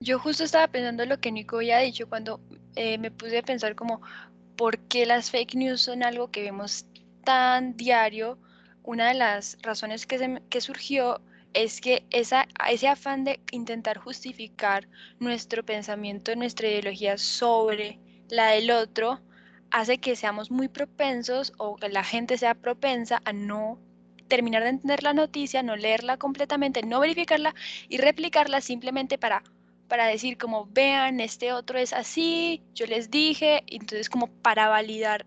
Yo 0.00 0.18
justo 0.18 0.44
estaba 0.44 0.68
pensando 0.68 1.04
lo 1.04 1.18
que 1.18 1.32
Nico 1.32 1.60
ya 1.60 1.78
ha 1.78 1.80
dicho 1.80 2.08
cuando 2.08 2.40
eh, 2.76 2.98
me 2.98 3.10
puse 3.10 3.38
a 3.38 3.42
pensar 3.42 3.74
como, 3.74 4.00
¿por 4.56 4.78
qué 4.78 5.06
las 5.06 5.30
fake 5.30 5.54
news 5.54 5.82
son 5.82 6.02
algo 6.02 6.30
que 6.30 6.42
vemos 6.42 6.86
tan 7.24 7.76
diario? 7.76 8.38
Una 8.82 9.08
de 9.08 9.14
las 9.14 9.58
razones 9.62 10.06
que, 10.06 10.40
que 10.48 10.60
surgió 10.60 11.20
es 11.52 11.80
que 11.80 12.06
esa, 12.10 12.46
ese 12.68 12.88
afán 12.88 13.24
de 13.24 13.40
intentar 13.50 13.98
justificar 13.98 14.88
nuestro 15.18 15.64
pensamiento, 15.64 16.34
nuestra 16.36 16.68
ideología 16.68 17.18
sobre 17.18 17.98
la 18.28 18.48
del 18.48 18.70
otro, 18.70 19.20
hace 19.70 19.98
que 19.98 20.16
seamos 20.16 20.50
muy 20.50 20.68
propensos 20.68 21.52
o 21.58 21.76
que 21.76 21.88
la 21.88 22.04
gente 22.04 22.38
sea 22.38 22.54
propensa 22.54 23.20
a 23.24 23.32
no 23.32 23.78
terminar 24.30 24.62
de 24.62 24.70
entender 24.70 25.02
la 25.02 25.12
noticia, 25.12 25.62
no 25.62 25.76
leerla 25.76 26.16
completamente, 26.16 26.82
no 26.82 27.00
verificarla 27.00 27.54
y 27.90 27.98
replicarla 27.98 28.62
simplemente 28.62 29.18
para, 29.18 29.42
para 29.88 30.06
decir 30.06 30.38
como 30.38 30.66
vean, 30.72 31.20
este 31.20 31.52
otro 31.52 31.78
es 31.78 31.92
así, 31.92 32.62
yo 32.74 32.86
les 32.86 33.10
dije, 33.10 33.62
entonces 33.66 34.08
como 34.08 34.28
para 34.28 34.68
validar 34.68 35.26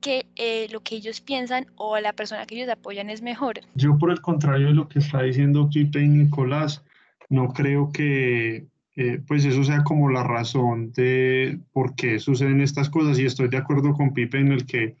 que 0.00 0.24
eh, 0.36 0.68
lo 0.70 0.80
que 0.80 0.94
ellos 0.96 1.20
piensan 1.20 1.66
o 1.76 1.98
la 1.98 2.14
persona 2.14 2.46
que 2.46 2.54
ellos 2.54 2.70
apoyan 2.70 3.10
es 3.10 3.20
mejor. 3.20 3.60
Yo 3.74 3.98
por 3.98 4.10
el 4.10 4.22
contrario 4.22 4.68
de 4.68 4.74
lo 4.74 4.88
que 4.88 5.00
está 5.00 5.22
diciendo 5.22 5.68
Pipe 5.68 6.00
y 6.00 6.08
Nicolás, 6.08 6.82
no 7.28 7.48
creo 7.48 7.92
que 7.92 8.66
eh, 8.96 9.20
pues 9.26 9.44
eso 9.44 9.62
sea 9.62 9.84
como 9.84 10.10
la 10.10 10.24
razón 10.24 10.92
de 10.92 11.60
por 11.72 11.94
qué 11.94 12.18
suceden 12.18 12.60
estas 12.60 12.88
cosas 12.88 13.18
y 13.18 13.26
estoy 13.26 13.48
de 13.48 13.58
acuerdo 13.58 13.92
con 13.92 14.14
Pipe 14.14 14.38
en 14.38 14.52
el 14.52 14.64
que 14.64 14.96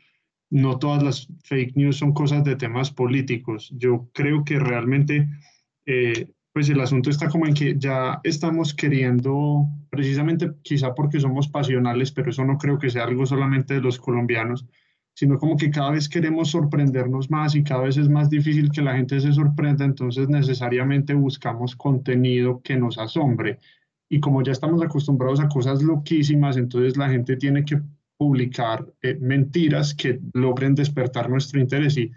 no 0.50 0.78
todas 0.78 1.02
las 1.02 1.28
fake 1.44 1.76
news 1.76 1.96
son 1.96 2.12
cosas 2.12 2.44
de 2.44 2.56
temas 2.56 2.90
políticos. 2.90 3.72
Yo 3.76 4.08
creo 4.12 4.44
que 4.44 4.58
realmente, 4.58 5.28
eh, 5.86 6.32
pues 6.52 6.68
el 6.68 6.80
asunto 6.80 7.08
está 7.08 7.28
como 7.28 7.46
en 7.46 7.54
que 7.54 7.76
ya 7.78 8.20
estamos 8.24 8.74
queriendo, 8.74 9.68
precisamente 9.90 10.50
quizá 10.62 10.94
porque 10.94 11.20
somos 11.20 11.48
pasionales, 11.48 12.10
pero 12.10 12.30
eso 12.30 12.44
no 12.44 12.58
creo 12.58 12.78
que 12.78 12.90
sea 12.90 13.04
algo 13.04 13.24
solamente 13.24 13.74
de 13.74 13.80
los 13.80 13.98
colombianos, 13.98 14.66
sino 15.14 15.38
como 15.38 15.56
que 15.56 15.70
cada 15.70 15.92
vez 15.92 16.08
queremos 16.08 16.50
sorprendernos 16.50 17.30
más 17.30 17.54
y 17.54 17.62
cada 17.62 17.82
vez 17.82 17.96
es 17.96 18.08
más 18.08 18.28
difícil 18.28 18.70
que 18.72 18.82
la 18.82 18.96
gente 18.96 19.20
se 19.20 19.32
sorprenda, 19.32 19.84
entonces 19.84 20.28
necesariamente 20.28 21.14
buscamos 21.14 21.76
contenido 21.76 22.60
que 22.62 22.76
nos 22.76 22.98
asombre. 22.98 23.58
Y 24.08 24.18
como 24.18 24.42
ya 24.42 24.50
estamos 24.50 24.82
acostumbrados 24.82 25.38
a 25.38 25.48
cosas 25.48 25.82
loquísimas, 25.82 26.56
entonces 26.56 26.96
la 26.96 27.08
gente 27.08 27.36
tiene 27.36 27.64
que 27.64 27.80
publicar 28.20 28.86
eh, 29.00 29.16
mentiras 29.18 29.94
que 29.94 30.20
logren 30.34 30.74
despertar 30.74 31.30
nuestro 31.30 31.58
interés. 31.58 31.96
Y 31.96 32.12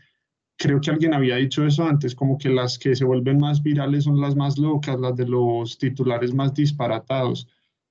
creo 0.57 0.81
que 0.81 0.91
alguien 0.91 1.13
había 1.13 1.37
dicho 1.37 1.65
eso 1.65 1.87
antes, 1.87 2.13
como 2.13 2.37
que 2.37 2.49
las 2.49 2.77
que 2.77 2.93
se 2.93 3.05
vuelven 3.05 3.37
más 3.37 3.63
virales 3.63 4.03
son 4.03 4.19
las 4.19 4.35
más 4.35 4.57
locas, 4.57 4.99
las 4.99 5.15
de 5.15 5.25
los 5.25 5.77
titulares 5.77 6.33
más 6.33 6.53
disparatados. 6.53 7.47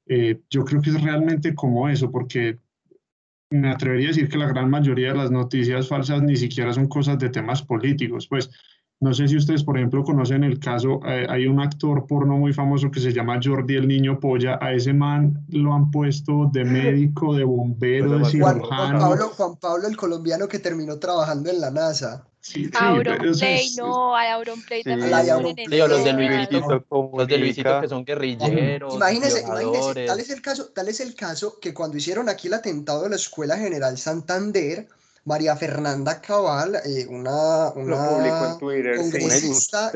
Eh, 0.07 0.43
yo 0.51 0.63
creo 0.63 0.83
que 0.83 0.91
es 0.91 1.03
realmente 1.03 1.55
como 1.55 1.89
eso, 1.89 2.11
porque 2.11 2.59
me 3.49 3.71
atrevería 3.71 4.09
a 4.09 4.13
decir 4.13 4.29
que 4.29 4.37
la 4.37 4.49
gran 4.49 4.69
mayoría 4.69 5.13
de 5.13 5.19
las 5.19 5.31
noticias 5.31 5.89
falsas 5.89 6.23
ni 6.23 6.37
siquiera 6.37 6.71
son 6.75 6.89
cosas 6.89 7.19
de 7.19 7.31
temas 7.31 7.63
políticos. 7.63 8.27
Pues 8.29 8.51
no 9.03 9.13
sé 9.13 9.27
si 9.27 9.37
ustedes, 9.37 9.65
por 9.65 9.77
ejemplo, 9.77 10.05
conocen 10.05 10.45
el 10.45 10.61
caso, 10.61 11.01
eh, 11.05 11.27
hay 11.29 11.49
un 11.49 11.61
actor 11.61 12.07
porno 12.07 12.37
muy 12.37 12.53
famoso 12.53 12.89
que 12.89 13.01
se 13.01 13.13
llama 13.13 13.41
Jordi 13.43 13.75
el 13.75 13.89
Niño 13.89 14.21
Polla, 14.21 14.61
a 14.63 14.73
ese 14.73 14.93
man 14.93 15.45
lo 15.49 15.75
han 15.75 15.91
puesto 15.91 16.49
de 16.53 16.65
médico, 16.65 17.35
de 17.35 17.43
bombero, 17.43 18.21
de 18.21 18.25
cirujano. 18.27 18.65
Juan, 18.65 18.99
Pablo, 19.01 19.29
Juan 19.31 19.57
Pablo, 19.57 19.89
el 19.89 19.97
colombiano 19.97 20.47
que 20.47 20.61
terminó 20.61 21.01
trabajando 21.01 21.51
en 21.51 21.61
la 21.61 21.73
NASA. 21.73 22.25
Sí, 22.41 22.67
sí, 22.67 22.71
Auronplay, 22.79 23.71
no, 23.77 24.15
a 24.15 24.33
Auronplay 24.35 24.85
también. 24.85 25.11
los 25.11 26.05
de 26.05 26.13
Luisito, 26.13 26.85
los 27.13 27.27
de 27.27 27.39
Luisito 27.39 27.81
que 27.81 27.89
son 27.89 28.05
guerrilleros. 28.05 28.95
Imagínese, 28.95 29.43
imagínese, 29.43 30.07
tal 30.07 30.21
es, 30.21 30.31
el 30.31 30.43
caso, 30.43 30.67
tal 30.67 30.89
es 30.89 31.01
el 31.01 31.17
caso 31.17 31.59
que 31.61 31.75
cuando 31.75 31.97
hicieron 31.97 32.29
aquí 32.29 32.47
el 32.47 32.55
atentado 32.55 33.03
de 33.03 33.11
la 33.11 33.17
Escuela 33.17 33.57
General 33.57 33.99
Santander, 33.99 34.87
María 35.25 35.57
Fernanda 35.57 36.21
Cabal, 36.21 36.77
eh, 36.85 37.07
una, 37.09 37.71
una 37.71 38.59
congresista, 38.59 39.93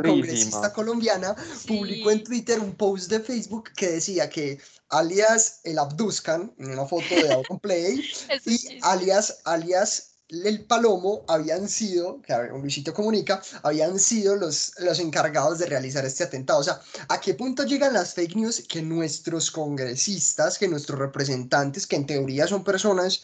colombiana, 0.73 1.35
publicó 1.66 2.11
en 2.11 2.23
Twitter 2.23 2.61
un 2.61 2.75
post 2.75 3.11
de 3.11 3.21
Facebook 3.21 3.71
que 3.76 3.92
decía 3.92 4.30
que 4.30 4.59
alias 4.88 5.61
el 5.64 5.78
Abduscan, 5.78 6.52
en 6.59 6.71
una 6.71 6.87
foto 6.87 7.14
de 7.14 7.33
Auronplay, 7.33 8.02
y 8.47 8.78
alias, 8.83 9.38
alias 9.45 10.12
el 10.28 10.64
Palomo 10.64 11.25
habían 11.28 11.68
sido, 11.68 12.21
que 12.21 12.35
un 12.35 12.61
Luisito 12.61 12.92
comunica, 12.92 13.40
habían 13.62 13.99
sido 13.99 14.35
los, 14.35 14.73
los 14.78 14.99
encargados 14.99 15.59
de 15.59 15.66
realizar 15.66 16.04
este 16.04 16.25
atentado. 16.25 16.61
O 16.61 16.64
sea, 16.64 16.80
¿a 17.09 17.21
qué 17.21 17.35
punto 17.35 17.62
llegan 17.62 17.92
las 17.92 18.14
fake 18.14 18.35
news 18.35 18.64
que 18.68 18.83
nuestros 18.83 19.52
congresistas, 19.52 20.59
que 20.59 20.66
nuestros 20.66 20.99
representantes, 20.99 21.87
que 21.87 21.97
en 21.97 22.06
teoría 22.06 22.49
son 22.49 22.64
personas 22.64 23.23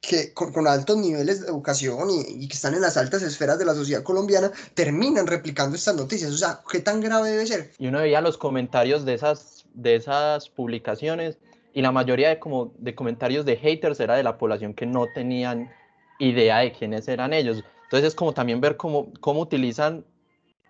que 0.00 0.32
con, 0.32 0.66
altos 0.66 0.96
niveles 0.96 1.40
de 1.40 1.48
educación 1.48 2.08
y, 2.10 2.46
que 2.48 2.54
están 2.54 2.74
en 2.74 2.80
las 2.80 2.96
altas 2.96 3.22
esferas 3.22 3.58
de 3.58 3.64
la 3.64 3.74
sociedad 3.74 4.02
colombiana 4.02 4.52
terminan 4.74 5.26
replicando 5.26 5.76
estas 5.76 5.96
noticias. 5.96 6.30
O 6.30 6.36
sea, 6.36 6.60
¿qué 6.70 6.80
tan 6.80 7.00
grave 7.00 7.30
debe 7.30 7.46
ser? 7.46 7.72
Y 7.78 7.88
uno 7.88 8.00
veía 8.00 8.20
los 8.20 8.38
comentarios 8.38 9.04
de 9.04 9.14
esas, 9.14 9.64
de 9.74 9.96
esas 9.96 10.48
publicaciones 10.48 11.38
y 11.74 11.82
la 11.82 11.92
mayoría 11.92 12.28
de, 12.28 12.38
como, 12.38 12.72
de 12.78 12.94
comentarios 12.94 13.44
de 13.44 13.56
haters 13.56 14.00
era 14.00 14.16
de 14.16 14.22
la 14.22 14.38
población 14.38 14.74
que 14.74 14.86
no 14.86 15.06
tenían 15.12 15.70
idea 16.18 16.58
de 16.58 16.72
quiénes 16.72 17.08
eran 17.08 17.32
ellos. 17.32 17.62
Entonces 17.84 18.08
es 18.08 18.14
como 18.14 18.32
también 18.32 18.60
ver 18.60 18.76
cómo, 18.76 19.12
cómo 19.20 19.40
utilizan 19.40 20.04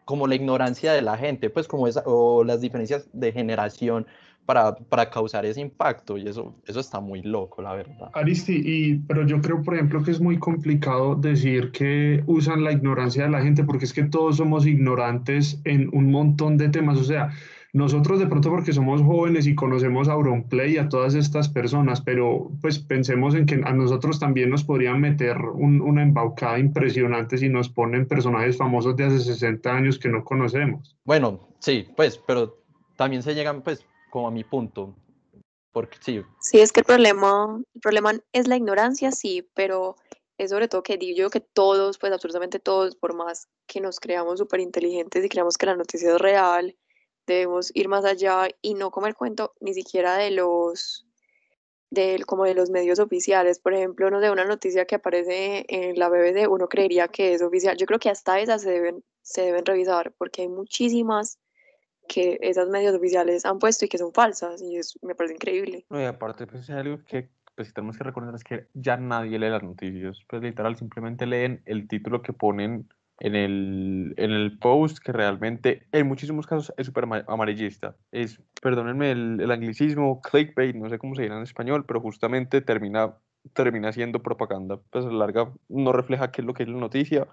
como 0.05 0.27
la 0.27 0.37
ignorancia 0.37 0.93
de 0.93 1.03
la 1.03 1.19
gente, 1.19 1.51
pues 1.51 1.69
como 1.69 1.87
esa, 1.87 2.03
o 2.07 2.43
las 2.43 2.63
diferencias 2.63 3.07
de 3.13 3.31
generación 3.31 4.07
para, 4.49 4.75
para, 4.75 5.11
causar 5.11 5.45
ese 5.45 5.61
impacto 5.61 6.17
y 6.17 6.27
eso, 6.27 6.55
eso 6.67 6.81
está 6.81 7.01
muy 7.01 7.21
loco, 7.21 7.61
la 7.61 7.75
verdad. 7.75 8.09
Aristi, 8.15 8.63
y, 8.65 8.95
pero 9.01 9.27
yo 9.27 9.43
creo, 9.43 9.63
por 9.63 9.75
ejemplo, 9.75 10.03
que 10.03 10.11
es 10.11 10.23
muy 10.23 10.39
complicado 10.39 11.17
decir 11.17 11.71
que 11.71 12.25
usan 12.27 12.65
la 12.65 12.73
ignorancia 12.73 13.25
de 13.25 13.29
la 13.29 13.43
gente 13.43 13.63
porque 13.63 13.85
es 13.85 13.93
que 13.93 14.05
todos 14.05 14.39
somos 14.39 14.65
ignorantes 14.65 15.61
en 15.65 15.91
un 15.93 16.11
montón 16.11 16.57
de 16.57 16.71
temas, 16.71 16.99
o 16.99 17.05
sea, 17.05 17.31
nosotros 17.75 18.21
de 18.21 18.27
pronto 18.27 18.49
porque 18.49 18.73
somos 18.73 19.03
jóvenes 19.03 19.47
y 19.47 19.55
conocemos 19.55 20.09
a 20.09 20.13
Auronplay 20.13 20.73
y 20.73 20.79
a 20.79 20.89
todas 20.89 21.15
estas 21.15 21.51
personas, 21.51 22.01
pero 22.01 22.51
pues 22.63 22.79
pensemos 22.79 23.35
en 23.35 23.45
que 23.45 23.61
a 23.63 23.75
nosotros 23.75 24.19
también 24.19 24.49
nos 24.49 24.65
podrían 24.65 24.99
meter 24.99 25.37
una 25.37 26.03
embaucada 26.03 26.59
impresionante 26.59 27.37
si 27.37 27.51
nos 27.51 27.69
ponen 27.69 28.09
personajes 28.09 28.57
famosos 28.57 28.97
de 28.97 29.05
hace 29.05 29.19
60 29.19 29.71
años 29.71 29.99
que 29.99 30.09
no 30.09 30.25
conocemos. 30.25 30.97
Bueno, 31.05 31.51
sí, 31.59 31.87
pues, 31.95 32.17
pero 32.27 32.57
también 32.97 33.23
se 33.23 33.35
llegan 33.35 33.61
pues 33.61 33.85
como 34.11 34.29
a 34.29 34.31
mi 34.31 34.45
punto. 34.45 34.95
Porque 35.73 35.99
sí. 36.01 36.23
Sí, 36.41 36.61
es 36.61 36.73
que 36.73 36.81
el 36.81 36.87
problema, 36.87 37.61
el 37.75 37.81
problema 37.81 38.13
es 38.33 38.49
la 38.49 38.57
ignorancia, 38.57 39.13
sí, 39.13 39.49
pero 39.55 39.97
es 40.39 40.51
sobre 40.51 40.69
todo 40.69 40.83
que 40.83 40.97
digo 40.97 41.17
yo 41.17 41.31
que 41.31 41.41
todos, 41.41 41.99
pues 41.99 42.13
absolutamente 42.13 42.59
todos, 42.59 42.97
por 42.97 43.15
más 43.15 43.49
que 43.67 43.81
nos 43.81 44.01
creamos 44.01 44.39
súper 44.39 44.61
inteligentes 44.61 45.25
y 45.25 45.29
creamos 45.29 45.57
que 45.57 45.67
la 45.67 45.77
noticia 45.77 46.11
es 46.13 46.19
real, 46.19 46.77
debemos 47.27 47.71
ir 47.75 47.89
más 47.89 48.05
allá 48.05 48.49
y 48.63 48.75
no 48.75 48.91
comer 48.91 49.15
cuento 49.15 49.53
ni 49.61 49.75
siquiera 49.75 50.17
de 50.17 50.31
los 50.31 51.05
de, 51.91 52.23
como 52.27 52.45
de 52.45 52.55
los 52.55 52.71
medios 52.71 52.99
oficiales, 52.99 53.59
por 53.59 53.73
ejemplo, 53.75 54.11
no 54.11 54.21
de 54.21 54.31
una 54.31 54.45
noticia 54.45 54.85
que 54.85 54.97
aparece 54.97 55.65
en 55.69 55.99
la 55.99 56.09
BBC, 56.09 56.47
uno 56.49 56.69
creería 56.69 57.09
que 57.09 57.33
es 57.33 57.43
oficial. 57.43 57.77
Yo 57.77 57.87
creo 57.87 57.99
que 57.99 58.11
hasta 58.11 58.41
esas 58.41 58.63
se 58.63 58.71
deben, 58.71 59.05
se 59.23 59.43
deben 59.43 59.65
revisar 59.65 60.13
porque 60.19 60.43
hay 60.43 60.49
muchísimas 60.49 61.39
que 62.09 62.39
esas 62.43 62.69
medios 62.69 62.95
oficiales 62.95 63.45
han 63.45 63.59
puesto 63.59 63.85
y 63.85 63.89
que 63.89 63.99
son 63.99 64.13
falsas 64.13 64.61
y 64.63 64.77
eso 64.77 64.99
me 65.03 65.15
parece 65.15 65.35
increíble. 65.35 65.85
y 65.91 66.03
aparte, 66.03 66.47
pues 66.47 66.63
es 66.63 66.71
algo 66.71 66.99
que 67.05 67.29
pues, 67.55 67.73
tenemos 67.75 67.97
que 67.97 68.05
reconocer 68.05 68.35
es 68.35 68.45
que 68.45 68.67
ya 68.75 68.97
nadie 68.97 69.39
lee 69.39 69.51
las 69.51 69.63
noticias, 69.63 70.19
pues 70.29 70.43
literal 70.43 70.77
simplemente 70.77 71.27
leen 71.27 71.63
el 71.67 71.87
título 71.87 72.23
que 72.23 72.33
ponen 72.33 72.89
en 73.21 73.35
el, 73.35 74.15
en 74.17 74.31
el 74.31 74.59
post 74.59 74.99
que 74.99 75.13
realmente 75.13 75.83
en 75.91 76.07
muchísimos 76.07 76.47
casos 76.47 76.73
es 76.77 76.87
súper 76.87 77.05
amarillista. 77.27 77.97
Es, 78.13 78.41
perdónenme 78.63 79.11
el, 79.11 79.41
el, 79.41 79.51
anglicismo, 79.51 80.21
clickbait, 80.23 80.77
no 80.77 80.89
sé 80.89 80.99
cómo 80.99 81.15
se 81.17 81.23
dirá 81.23 81.37
en 81.37 81.43
español, 81.43 81.85
pero 81.85 82.01
justamente 82.01 82.61
termina, 82.61 83.17
termina 83.55 83.93
siendo 83.93 84.23
propaganda. 84.23 84.79
Pues 84.91 85.05
a 85.05 85.09
la 85.09 85.19
larga 85.19 85.53
no 85.69 85.93
refleja 85.93 86.31
qué 86.31 86.43
es 86.43 86.47
lo 86.47 86.55
que 86.55 86.63
es 86.63 86.69
la 86.69 86.79
noticia 86.79 87.27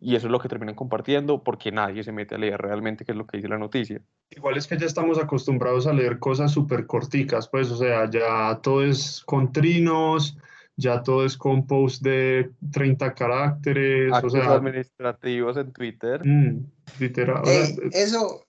y 0.00 0.16
eso 0.16 0.26
es 0.26 0.32
lo 0.32 0.40
que 0.40 0.48
terminan 0.48 0.74
compartiendo 0.74 1.42
porque 1.42 1.70
nadie 1.70 2.02
se 2.02 2.12
mete 2.12 2.34
a 2.34 2.38
leer 2.38 2.60
realmente 2.60 3.04
qué 3.04 3.12
es 3.12 3.18
lo 3.18 3.26
que 3.26 3.36
dice 3.36 3.48
la 3.48 3.58
noticia. 3.58 4.00
Igual 4.30 4.56
es 4.56 4.66
que 4.66 4.78
ya 4.78 4.86
estamos 4.86 5.18
acostumbrados 5.18 5.86
a 5.86 5.92
leer 5.92 6.18
cosas 6.18 6.52
súper 6.52 6.86
corticas, 6.86 7.48
pues, 7.48 7.70
o 7.70 7.76
sea, 7.76 8.10
ya 8.10 8.58
todo 8.62 8.82
es 8.82 9.22
con 9.24 9.52
trinos, 9.52 10.36
ya 10.76 11.02
todo 11.02 11.24
es 11.24 11.36
con 11.36 11.66
post 11.66 12.02
de 12.02 12.50
30 12.72 13.14
caracteres, 13.14 14.12
Actos 14.12 14.34
o 14.34 14.36
sea, 14.36 14.52
administrativos 14.52 15.56
en 15.56 15.72
Twitter. 15.72 16.26
mm, 16.26 16.66
literal. 16.98 17.42
o 17.42 17.46
sea, 17.46 17.64
Eh, 17.64 17.76
eso, 17.92 18.46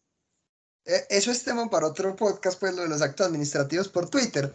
eh, 0.86 1.04
eso 1.10 1.32
es 1.32 1.44
tema 1.44 1.70
para 1.70 1.88
otro 1.88 2.16
podcast, 2.16 2.60
pues 2.60 2.76
lo 2.76 2.84
de 2.84 2.90
los 2.90 3.02
actos 3.02 3.28
administrativos 3.28 3.90
por 3.90 4.10
Twitter. 4.10 4.54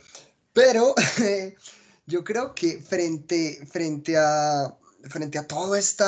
Pero 0.52 0.94
eh, 1.22 1.54
yo 2.06 2.24
creo 2.24 2.54
que 2.54 2.78
frente, 2.80 3.64
frente, 3.66 4.16
a, 4.16 4.74
frente 5.04 5.38
a 5.38 5.46
todo 5.46 5.74
este 5.76 6.04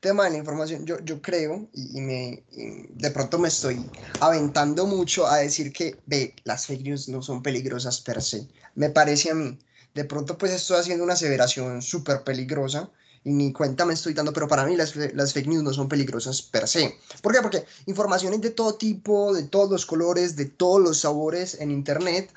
tema 0.00 0.24
de 0.24 0.30
la 0.30 0.36
información, 0.36 0.86
yo, 0.86 0.98
yo 1.00 1.20
creo, 1.20 1.68
y, 1.72 2.00
me, 2.00 2.44
de 2.90 3.10
pronto 3.10 3.38
me 3.38 3.48
estoy 3.48 3.84
aventando 4.20 4.86
mucho 4.86 5.26
a 5.26 5.38
decir 5.38 5.72
que, 5.72 5.98
ve, 6.06 6.34
las 6.44 6.66
fake 6.66 6.82
news 6.82 7.08
no 7.08 7.22
son 7.22 7.42
peligrosas 7.42 8.00
per 8.00 8.22
se. 8.22 8.46
Me 8.74 8.90
parece 8.90 9.30
a 9.30 9.34
mí. 9.34 9.58
De 9.94 10.04
pronto, 10.04 10.38
pues 10.38 10.52
estoy 10.52 10.78
haciendo 10.78 11.02
una 11.02 11.14
aseveración 11.14 11.82
súper 11.82 12.22
peligrosa 12.22 12.90
y 13.24 13.32
ni 13.32 13.52
cuenta 13.52 13.84
me 13.84 13.94
estoy 13.94 14.14
dando, 14.14 14.32
pero 14.32 14.46
para 14.46 14.64
mí 14.64 14.76
las, 14.76 14.94
las 14.94 15.32
fake 15.32 15.48
news 15.48 15.62
no 15.62 15.72
son 15.72 15.88
peligrosas 15.88 16.42
per 16.42 16.68
se. 16.68 16.96
¿Por 17.20 17.34
qué? 17.34 17.42
Porque 17.42 17.64
informaciones 17.86 18.40
de 18.40 18.50
todo 18.50 18.74
tipo, 18.74 19.34
de 19.34 19.42
todos 19.44 19.70
los 19.70 19.86
colores, 19.86 20.36
de 20.36 20.44
todos 20.44 20.80
los 20.80 21.00
sabores 21.00 21.56
en 21.60 21.70
Internet. 21.70 22.32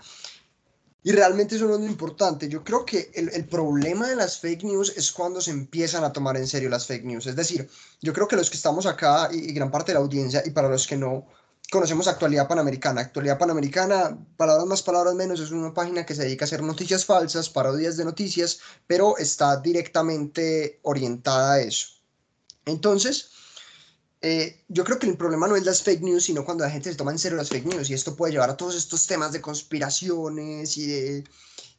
Y 1.04 1.12
realmente 1.12 1.56
eso 1.56 1.66
no 1.66 1.76
es 1.76 1.80
lo 1.80 1.88
importante. 1.88 2.48
Yo 2.48 2.64
creo 2.64 2.86
que 2.86 3.12
el, 3.16 3.30
el 3.30 3.46
problema 3.46 4.08
de 4.08 4.16
las 4.16 4.40
fake 4.40 4.64
news 4.64 4.94
es 4.96 5.12
cuando 5.12 5.42
se 5.42 5.52
empiezan 5.52 6.04
a 6.04 6.14
tomar 6.14 6.38
en 6.38 6.48
serio 6.48 6.70
las 6.70 6.86
fake 6.86 7.06
news. 7.06 7.26
Es 7.26 7.36
decir, 7.36 7.68
yo 8.02 8.14
creo 8.14 8.28
que 8.28 8.36
los 8.36 8.50
que 8.50 8.58
estamos 8.58 8.86
acá 8.86 9.30
y, 9.32 9.50
y 9.50 9.54
gran 9.54 9.72
parte 9.72 9.92
de 9.92 9.96
la 9.96 10.06
audiencia, 10.06 10.44
y 10.46 10.52
para 10.52 10.70
los 10.70 10.86
que 10.86 10.98
no 10.98 11.26
conocemos 11.72 12.08
Actualidad 12.08 12.48
Panamericana. 12.48 13.02
Actualidad 13.02 13.40
Panamericana, 13.40 14.18
palabras 14.38 14.68
más, 14.68 14.84
palabras 14.84 15.16
menos, 15.16 15.40
es 15.40 15.52
una 15.52 15.74
página 15.74 16.06
que 16.06 16.14
se 16.14 16.24
dedica 16.24 16.44
a 16.44 16.48
hacer 16.48 16.62
noticias 16.62 17.06
falsas, 17.06 17.50
parodias 17.50 17.98
de 17.98 18.06
noticias, 18.06 18.60
pero 18.86 19.18
está 19.18 19.58
directamente 19.58 20.80
orientada 20.84 21.54
a 21.54 21.62
eso. 21.62 21.88
Entonces, 22.66 23.32
eh, 24.22 24.62
yo 24.68 24.84
creo 24.84 25.00
que 25.00 25.08
el 25.08 25.18
problema 25.18 25.48
no 25.48 25.56
es 25.56 25.66
las 25.66 25.82
fake 25.84 26.02
news, 26.02 26.24
sino 26.26 26.46
cuando 26.46 26.64
la 26.64 26.70
gente 26.70 26.92
se 26.92 26.98
toma 26.98 27.12
en 27.12 27.20
serio 27.20 27.38
las 27.38 27.50
fake 27.50 27.66
news 27.66 27.90
y 27.90 27.94
esto 27.94 28.16
puede 28.16 28.34
llevar 28.34 28.50
a 28.50 28.58
todos 28.58 28.76
estos 28.76 29.08
temas 29.08 29.32
de 29.32 29.42
conspiraciones 29.42 30.78
y 30.78 30.88
de, 30.88 31.24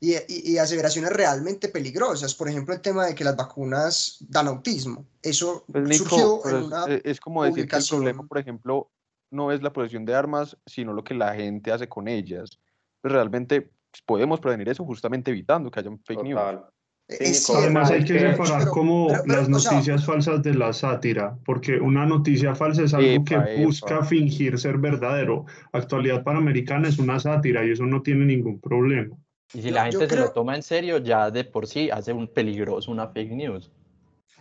y, 0.01 0.15
y- 0.15 0.53
y 0.53 0.59
aseveraciones 0.59 1.13
realmente 1.13 1.69
peligrosas. 1.69 2.35
Por 2.35 2.49
ejemplo, 2.49 2.75
el 2.75 2.81
tema 2.81 3.07
de 3.07 3.15
que 3.15 3.25
las 3.25 3.37
vacunas 3.37 4.17
dan 4.29 4.49
autismo. 4.49 5.07
Eso 5.23 5.65
Pues, 5.71 5.85
Nico, 5.89 6.05
surgió 6.09 6.41
en 6.49 6.57
es, 6.57 6.65
una... 6.65 6.85
eh, 6.89 7.03
es 7.05 7.21
como 7.21 7.45
decir 7.45 7.69
que 7.69 7.77
el 7.77 7.87
problema, 7.89 8.27
por 8.27 8.39
ejemplo, 8.39 8.91
no 9.31 9.53
es 9.53 9.63
la 9.63 9.73
posesión 9.73 10.05
de 10.05 10.15
armas, 10.15 10.57
sino 10.67 10.93
lo 10.93 11.05
que 11.05 11.15
la 11.15 11.35
gente 11.35 11.71
hace 11.73 11.89
con 11.89 12.09
ellas. 12.09 12.59
Pues 13.01 13.13
realmente 13.13 13.63
pues, 13.63 14.03
podemos 14.05 14.41
prevenir 14.41 14.69
eso 14.69 14.85
justamente 14.85 15.31
evitando 15.31 15.71
que 15.71 15.81
haya 15.81 15.91
fake 16.05 16.23
news. 16.25 16.41
Total. 16.41 16.67
Sí, 16.69 16.82
es 17.09 17.51
Además 17.51 17.91
hay 17.91 18.05
que 18.05 18.19
separar 18.19 18.61
pero- 18.61 18.71
como 18.71 19.09
pero- 19.09 19.23
pero, 19.27 19.35
las 19.43 19.49
o 19.49 19.59
sea, 19.61 19.73
noticias 19.73 20.05
falsas 20.05 20.43
de 20.43 20.55
la 20.55 20.73
sátira, 20.73 21.37
porque 21.45 21.79
una 21.79 22.07
noticia 22.07 22.55
falsa 22.55 22.83
es 22.85 22.95
algo 22.95 23.09
Epa, 23.11 23.45
que 23.45 23.65
busca 23.65 23.97
epa. 23.97 24.05
fingir 24.07 24.59
ser 24.59 24.79
verdadero. 24.79 25.45
Actualidad 25.73 26.23
Panamericana 26.25 26.89
es 26.89 26.99
una 26.99 27.19
sátira 27.21 27.65
y 27.67 27.73
eso 27.73 27.85
no 27.85 28.01
tiene 28.03 28.25
ningún 28.25 28.61
problema. 28.61 29.17
Y 29.53 29.61
si 29.61 29.69
Yo- 29.69 29.75
la 29.75 29.91
yo 29.91 30.01
gente 30.01 30.15
se 30.15 30.21
lo 30.21 30.31
toma 30.31 30.57
en 30.57 30.63
serio, 30.63 30.99
ya 30.99 31.31
de 31.31 31.45
por 31.45 31.67
sí 31.67 31.91
hace 31.91 32.13
un 32.13 32.29
peligroso 32.29 32.91
una 32.91 33.09
fake 33.09 33.33
news. 33.33 33.71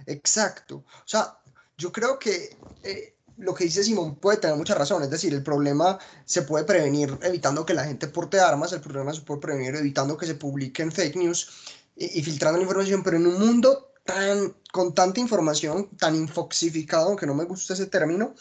Exacto. 0.06 0.78
O 0.78 1.04
sea, 1.06 1.38
yo 1.78 1.92
creo 1.92 2.18
que 2.18 2.56
eh, 2.84 3.16
lo 3.38 3.54
que 3.54 3.66
dice 3.66 3.84
Simón 3.84 4.16
puede 4.16 4.38
tener 4.38 4.56
mucha 4.56 4.76
razón. 4.76 5.04
Es 5.04 5.10
decir, 5.10 5.34
el 5.34 5.44
problema 5.44 5.98
se 6.26 6.44
puede 6.44 6.64
prevenir 6.64 7.18
evitando 7.24 7.66
que 7.66 7.74
la 7.74 7.84
gente 7.86 8.08
porte 8.08 8.40
armas, 8.40 8.72
el 8.74 8.82
problema 8.82 9.14
se 9.14 9.22
puede 9.22 9.42
prevenir 9.42 9.76
evitando 9.76 10.16
que 10.18 10.26
se 10.28 10.36
publiquen 10.36 10.92
fake 10.92 11.16
news 11.18 11.76
y, 12.16 12.24
filtrando 12.24 12.58
la 12.58 12.64
información, 12.64 13.04
pero 13.04 13.18
en 13.18 13.28
un 13.28 13.40
mundo 13.40 13.94
tan, 14.04 14.56
con 14.72 14.94
tanta 14.94 15.20
información, 15.20 15.90
tan 15.98 16.16
infoxificado, 16.16 17.08
aunque 17.10 17.26
no 17.26 17.36
me 17.36 17.44
gusta 17.46 17.74
ese 17.74 17.86
término, 17.88 18.34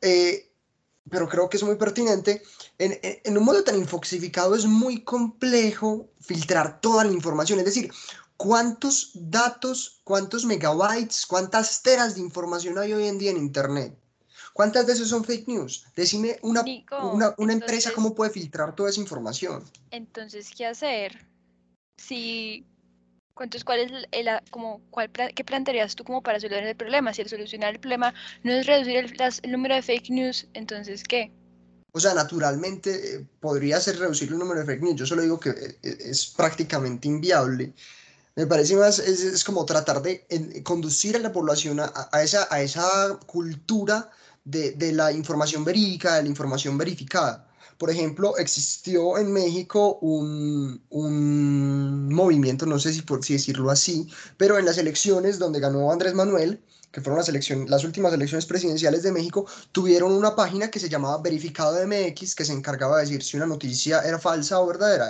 eh, 0.00 0.50
pero 1.08 1.28
creo 1.28 1.48
que 1.48 1.56
es 1.56 1.62
muy 1.62 1.76
pertinente. 1.76 2.42
En, 2.78 2.92
en- 3.02 3.18
en 3.24 3.38
un 3.38 3.44
mundo 3.44 3.62
tan 3.64 3.76
infoxificado 3.76 4.54
es 4.54 4.66
muy 4.66 5.02
complejo 5.02 6.08
filtrar 6.20 6.80
toda 6.80 7.04
la 7.04 7.12
información. 7.12 7.58
Es 7.60 7.64
decir, 7.66 7.90
¿cuántos 8.36 9.12
datos, 9.14 10.00
cuántos 10.04 10.44
megabytes, 10.44 11.24
cuántas 11.26 11.82
teras 11.82 12.14
de 12.16 12.20
información 12.20 12.76
hay 12.78 12.92
hoy 12.92 13.06
en 13.06 13.18
día 13.18 13.30
en 13.30 13.36
Internet? 13.38 13.96
¿Cuántas 14.52 14.86
de 14.86 14.94
esas 14.94 15.08
son 15.08 15.22
fake 15.22 15.48
news? 15.48 15.84
Decime 15.94 16.38
una, 16.42 16.62
Nico, 16.62 16.96
una, 17.12 17.34
una 17.38 17.52
empresa 17.52 17.92
cómo 17.94 18.14
puede 18.14 18.30
filtrar 18.30 18.74
toda 18.74 18.88
esa 18.90 19.00
información. 19.00 19.62
Entonces, 19.90 20.50
¿qué 20.56 20.66
hacer? 20.66 21.26
Si, 21.98 22.64
entonces, 23.44 23.64
¿cuál 23.64 23.80
es 23.80 23.90
el, 23.92 24.08
el- 24.12 24.40
como, 24.50 24.80
cuál, 24.90 25.10
qué 25.12 25.44
plantearías 25.44 25.94
tú 25.96 26.04
como 26.04 26.22
para 26.22 26.40
solucionar 26.40 26.68
el 26.68 26.76
problema? 26.76 27.12
Si 27.14 27.22
el 27.22 27.28
solucionar 27.28 27.74
el 27.74 27.80
problema 27.80 28.14
no 28.42 28.52
es 28.52 28.66
reducir 28.66 28.96
el, 28.96 29.16
las- 29.18 29.40
el 29.42 29.52
número 29.52 29.74
de 29.74 29.82
fake 29.82 30.10
news, 30.10 30.46
entonces, 30.54 31.04
¿qué? 31.04 31.32
O 31.92 32.00
sea, 32.00 32.12
naturalmente 32.14 33.16
eh, 33.16 33.26
podría 33.40 33.80
ser 33.80 33.98
reducir 33.98 34.28
el 34.28 34.38
número 34.38 34.60
de 34.60 34.66
fake 34.66 34.82
news. 34.82 34.96
Yo 34.96 35.06
solo 35.06 35.22
digo 35.22 35.40
que 35.40 35.50
eh, 35.50 35.78
eh, 35.82 35.96
es 36.00 36.26
prácticamente 36.26 37.08
inviable. 37.08 37.72
Me 38.36 38.46
parece 38.46 38.76
más, 38.76 38.98
es, 39.00 39.22
es 39.22 39.44
como 39.44 39.66
tratar 39.66 40.02
de 40.02 40.26
conducir 40.64 41.16
a 41.16 41.20
la 41.20 41.32
población 41.32 41.80
a, 41.80 41.92
a 42.12 42.22
esa, 42.22 42.48
a 42.50 42.62
esa 42.62 43.18
cultura 43.26 44.10
de, 44.44 44.72
de 44.72 44.92
la 44.92 45.12
información 45.12 45.64
verídica, 45.64 46.16
de 46.16 46.24
la 46.24 46.28
información 46.30 46.78
verificada. 46.78 47.48
Por 47.78 47.90
ejemplo, 47.90 48.36
existió 48.38 49.18
en 49.18 49.32
México 49.32 49.98
un, 50.00 50.82
un 50.90 52.14
movimiento, 52.14 52.66
no 52.66 52.78
sé 52.78 52.92
si 52.92 53.02
por 53.02 53.24
si 53.24 53.34
decirlo 53.34 53.70
así, 53.70 54.08
pero 54.36 54.58
en 54.58 54.64
las 54.64 54.78
elecciones 54.78 55.38
donde 55.38 55.60
ganó 55.60 55.92
Andrés 55.92 56.14
Manuel, 56.14 56.60
que 56.96 57.02
fueron 57.02 57.18
las, 57.18 57.28
elecciones, 57.28 57.68
las 57.68 57.84
últimas 57.84 58.10
elecciones 58.14 58.46
presidenciales 58.46 59.02
de 59.02 59.12
México, 59.12 59.44
tuvieron 59.70 60.12
una 60.12 60.34
página 60.34 60.70
que 60.70 60.78
se 60.78 60.88
llamaba 60.88 61.20
Verificado 61.22 61.76
MX, 61.86 62.34
que 62.34 62.42
se 62.42 62.54
encargaba 62.54 62.96
de 62.96 63.02
decir 63.02 63.22
si 63.22 63.36
una 63.36 63.44
noticia 63.44 64.00
era 64.00 64.18
falsa 64.18 64.58
o 64.62 64.66
verdadera. 64.66 65.04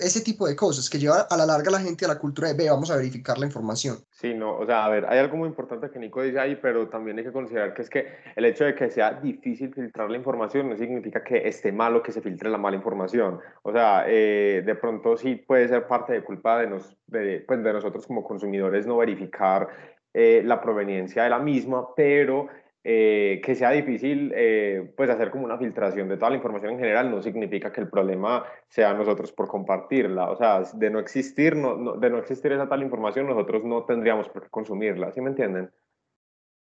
Ese 0.00 0.22
tipo 0.22 0.46
de 0.46 0.56
cosas 0.56 0.88
que 0.88 0.98
lleva 0.98 1.26
a 1.28 1.36
la 1.36 1.44
larga 1.44 1.68
a 1.68 1.72
la 1.72 1.80
gente 1.80 2.06
a 2.06 2.08
la 2.08 2.18
cultura 2.18 2.48
de, 2.48 2.54
ve, 2.54 2.70
vamos 2.70 2.90
a 2.90 2.96
verificar 2.96 3.36
la 3.36 3.44
información. 3.44 3.98
Sí, 4.12 4.32
no, 4.32 4.56
o 4.56 4.64
sea, 4.64 4.86
a 4.86 4.88
ver, 4.88 5.04
hay 5.04 5.18
algo 5.18 5.36
muy 5.36 5.46
importante 5.46 5.90
que 5.90 5.98
Nico 5.98 6.22
dice 6.22 6.40
ahí, 6.40 6.56
pero 6.56 6.88
también 6.88 7.18
hay 7.18 7.24
que 7.24 7.32
considerar 7.32 7.74
que 7.74 7.82
es 7.82 7.90
que 7.90 8.06
el 8.34 8.46
hecho 8.46 8.64
de 8.64 8.74
que 8.74 8.90
sea 8.90 9.12
difícil 9.12 9.74
filtrar 9.74 10.10
la 10.10 10.16
información 10.16 10.70
no 10.70 10.76
significa 10.78 11.22
que 11.22 11.46
esté 11.46 11.70
malo 11.70 12.02
que 12.02 12.12
se 12.12 12.22
filtre 12.22 12.48
la 12.48 12.56
mala 12.56 12.76
información. 12.76 13.40
O 13.62 13.72
sea, 13.72 14.06
eh, 14.08 14.62
de 14.64 14.74
pronto 14.74 15.18
sí 15.18 15.34
puede 15.36 15.68
ser 15.68 15.86
parte 15.86 16.14
de 16.14 16.24
culpa 16.24 16.60
de, 16.60 16.66
nos, 16.66 16.96
de, 17.08 17.44
pues, 17.46 17.62
de 17.62 17.74
nosotros 17.74 18.06
como 18.06 18.24
consumidores 18.24 18.86
no 18.86 18.96
verificar 18.96 19.68
eh, 20.18 20.40
la 20.42 20.62
proveniencia 20.62 21.24
de 21.24 21.28
la 21.28 21.38
misma, 21.38 21.94
pero 21.94 22.48
eh, 22.82 23.42
que 23.44 23.54
sea 23.54 23.70
difícil 23.72 24.32
eh, 24.34 24.94
pues 24.96 25.10
hacer 25.10 25.30
como 25.30 25.44
una 25.44 25.58
filtración 25.58 26.08
de 26.08 26.16
toda 26.16 26.30
la 26.30 26.36
información 26.36 26.72
en 26.72 26.78
general 26.78 27.10
no 27.10 27.20
significa 27.20 27.70
que 27.70 27.82
el 27.82 27.90
problema 27.90 28.44
sea 28.68 28.94
nosotros 28.94 29.30
por 29.32 29.46
compartirla. 29.46 30.30
O 30.30 30.36
sea, 30.36 30.62
de 30.72 30.88
no 30.88 31.00
existir, 31.00 31.54
no, 31.54 31.76
no- 31.76 31.96
de 31.96 32.08
no 32.08 32.16
existir 32.18 32.50
esa 32.52 32.66
tal 32.66 32.82
información, 32.82 33.26
nosotros 33.26 33.62
no 33.64 33.84
tendríamos 33.84 34.28
por 34.30 34.44
qué 34.44 34.48
consumirla. 34.48 35.12
¿Sí 35.12 35.20
me 35.20 35.30
entienden? 35.30 35.70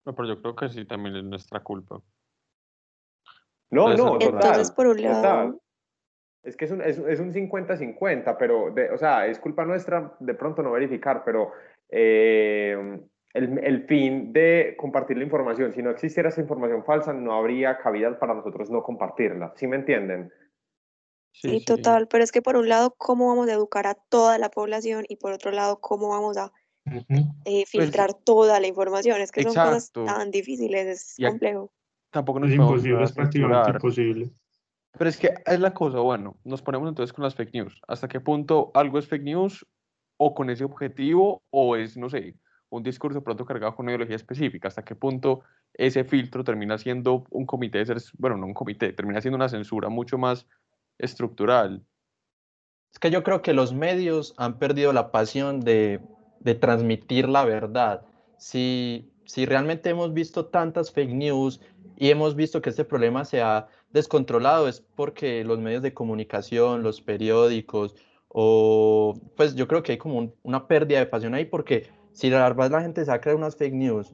No, 0.05 0.13
pero 0.13 0.27
yo 0.27 0.41
creo 0.41 0.55
que 0.55 0.67
sí 0.69 0.83
también 0.85 1.15
es 1.15 1.23
nuestra 1.23 1.61
culpa. 1.61 2.01
No, 3.69 3.91
Entonces, 3.91 4.05
no, 4.05 4.11
total, 4.17 4.35
Entonces, 4.35 4.71
por 4.71 4.87
un 4.87 4.97
total. 4.97 5.21
lado, 5.23 5.61
Es 6.43 6.57
que 6.57 6.65
es 6.65 6.71
un, 6.71 6.81
es, 6.81 6.97
es 6.97 7.19
un 7.19 7.31
50-50, 7.33 8.37
pero, 8.37 8.71
de, 8.71 8.89
o 8.91 8.97
sea, 8.97 9.27
es 9.27 9.39
culpa 9.39 9.65
nuestra 9.65 10.15
de 10.19 10.33
pronto 10.33 10.63
no 10.63 10.71
verificar, 10.71 11.23
pero 11.25 11.51
eh, 11.89 12.99
el, 13.33 13.59
el 13.63 13.85
fin 13.85 14.33
de 14.33 14.75
compartir 14.77 15.17
la 15.17 15.23
información, 15.23 15.73
si 15.73 15.81
no 15.81 15.91
existiera 15.91 16.29
esa 16.29 16.41
información 16.41 16.83
falsa, 16.83 17.13
no 17.13 17.33
habría 17.33 17.77
cabida 17.77 18.17
para 18.19 18.33
nosotros 18.33 18.69
no 18.69 18.83
compartirla. 18.83 19.53
¿Sí 19.55 19.67
me 19.67 19.75
entienden? 19.77 20.31
sí, 21.31 21.63
total, 21.63 22.07
pero 22.07 22.23
es 22.23 22.31
que 22.31 22.41
por 22.41 22.57
un 22.57 22.67
lado, 22.67 22.95
¿cómo 22.97 23.27
vamos 23.27 23.47
a 23.47 23.53
educar 23.53 23.85
a 23.85 23.93
toda 23.93 24.37
la 24.39 24.49
población? 24.49 25.05
Y 25.07 25.17
por 25.17 25.33
otro 25.33 25.51
lado, 25.51 25.79
¿cómo 25.79 26.09
vamos 26.09 26.37
a 26.37 26.51
eh, 27.45 27.65
filtrar 27.67 28.13
toda 28.13 28.59
la 28.59 28.67
información? 28.67 29.21
Es 29.21 29.31
que 29.31 29.43
son 29.43 29.53
cosas 29.53 29.89
Exacto. 29.89 30.05
tan 30.05 30.31
difíciles, 30.31 30.87
es 30.87 31.19
Y 31.19 31.25
complejo. 31.25 31.71
Tampoco 32.09 32.39
nos 32.39 32.49
Es 32.49 32.55
imposible, 32.55 33.03
es 33.03 33.11
prácticamente 33.11 33.71
imposible. 33.71 34.31
Pero 34.97 35.09
es 35.09 35.17
que 35.17 35.29
es 35.45 35.59
la 35.59 35.73
cosa, 35.73 35.99
bueno, 35.99 36.37
nos 36.43 36.61
ponemos 36.63 36.89
entonces 36.89 37.13
con 37.13 37.23
las 37.23 37.35
fake 37.35 37.53
news. 37.53 37.79
¿Hasta 37.87 38.07
qué 38.07 38.19
punto 38.19 38.71
algo 38.73 38.97
es 38.97 39.07
fake 39.07 39.23
news 39.23 39.65
o 40.17 40.33
con 40.33 40.49
ese 40.49 40.63
objetivo 40.63 41.43
o 41.51 41.75
es, 41.75 41.97
no 41.97 42.09
sé, 42.09 42.35
un 42.69 42.83
discurso 42.83 43.23
pronto 43.23 43.45
cargado 43.45 43.75
con 43.75 43.85
una 43.85 43.93
ideología 43.93 44.15
específica? 44.15 44.67
¿Hasta 44.67 44.83
qué 44.83 44.95
punto 44.95 45.41
ese 45.73 46.03
filtro 46.03 46.43
termina 46.43 46.77
siendo 46.77 47.25
un 47.29 47.45
comité 47.45 47.83
de 47.83 48.01
bueno, 48.17 48.37
no 48.37 48.45
un 48.45 48.53
comité, 48.53 48.93
termina 48.93 49.21
siendo 49.21 49.35
una 49.35 49.49
censura 49.49 49.89
mucho 49.89 50.17
más 50.17 50.47
estructural? 50.97 51.83
Es 52.91 52.99
que 52.99 53.11
yo 53.11 53.23
creo 53.23 53.41
que 53.41 53.53
los 53.53 53.73
medios 53.73 54.33
han 54.37 54.59
perdido 54.59 54.93
la 54.93 55.11
pasión 55.11 55.59
de, 55.59 55.99
de 56.39 56.55
transmitir 56.55 57.27
la 57.27 57.45
verdad. 57.45 58.05
Si 58.37 59.11
si 59.27 59.45
realmente 59.45 59.89
hemos 59.89 60.13
visto 60.13 60.45
tantas 60.45 60.91
fake 60.91 61.11
news 61.11 61.59
y 61.97 62.09
hemos 62.09 62.35
visto 62.35 62.61
que 62.61 62.69
este 62.69 62.85
problema 62.85 63.25
se 63.25 63.41
ha 63.41 63.67
descontrolado 63.91 64.67
es 64.67 64.81
porque 64.95 65.43
los 65.43 65.59
medios 65.59 65.81
de 65.81 65.93
comunicación, 65.93 66.81
los 66.81 67.01
periódicos, 67.01 67.93
o 68.29 69.13
pues 69.35 69.55
yo 69.55 69.67
creo 69.67 69.83
que 69.83 69.93
hay 69.93 69.97
como 69.97 70.33
una 70.43 70.67
pérdida 70.67 70.99
de 70.99 71.07
pasión 71.07 71.33
ahí 71.33 71.43
porque 71.43 71.89
si 72.17 72.31
la 72.31 72.49
verdad 72.49 72.71
la 72.71 72.81
gente 72.81 73.05
se 73.05 73.11
va 73.11 73.21
creer 73.21 73.37
unas 73.37 73.55
fake 73.55 73.75
news 73.75 74.11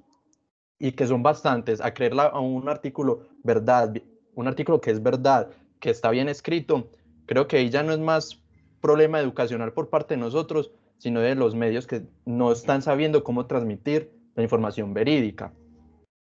y 0.77 0.91
que 0.91 1.07
son 1.07 1.23
bastantes, 1.23 1.79
a 1.79 1.93
creerla 1.93 2.23
a 2.23 2.39
un 2.41 2.67
artículo 2.67 3.29
verdad, 3.43 3.93
un 4.35 4.47
artículo 4.49 4.81
que 4.81 4.91
es 4.91 5.01
verdad, 5.01 5.49
que 5.79 5.89
está 5.89 6.09
bien 6.09 6.27
escrito, 6.27 6.89
creo 7.25 7.47
que 7.47 7.57
ahí 7.57 7.69
ya 7.69 7.81
no 7.81 7.93
es 7.93 7.99
más 7.99 8.41
problema 8.81 9.21
educacional 9.21 9.71
por 9.71 9.89
parte 9.89 10.15
de 10.15 10.19
nosotros, 10.19 10.71
sino 10.97 11.21
de 11.21 11.35
los 11.35 11.55
medios 11.55 11.87
que 11.87 12.05
no 12.25 12.51
están 12.51 12.81
sabiendo 12.81 13.23
cómo 13.23 13.45
transmitir 13.45 14.11
la 14.35 14.43
información 14.43 14.93
verídica. 14.93 15.53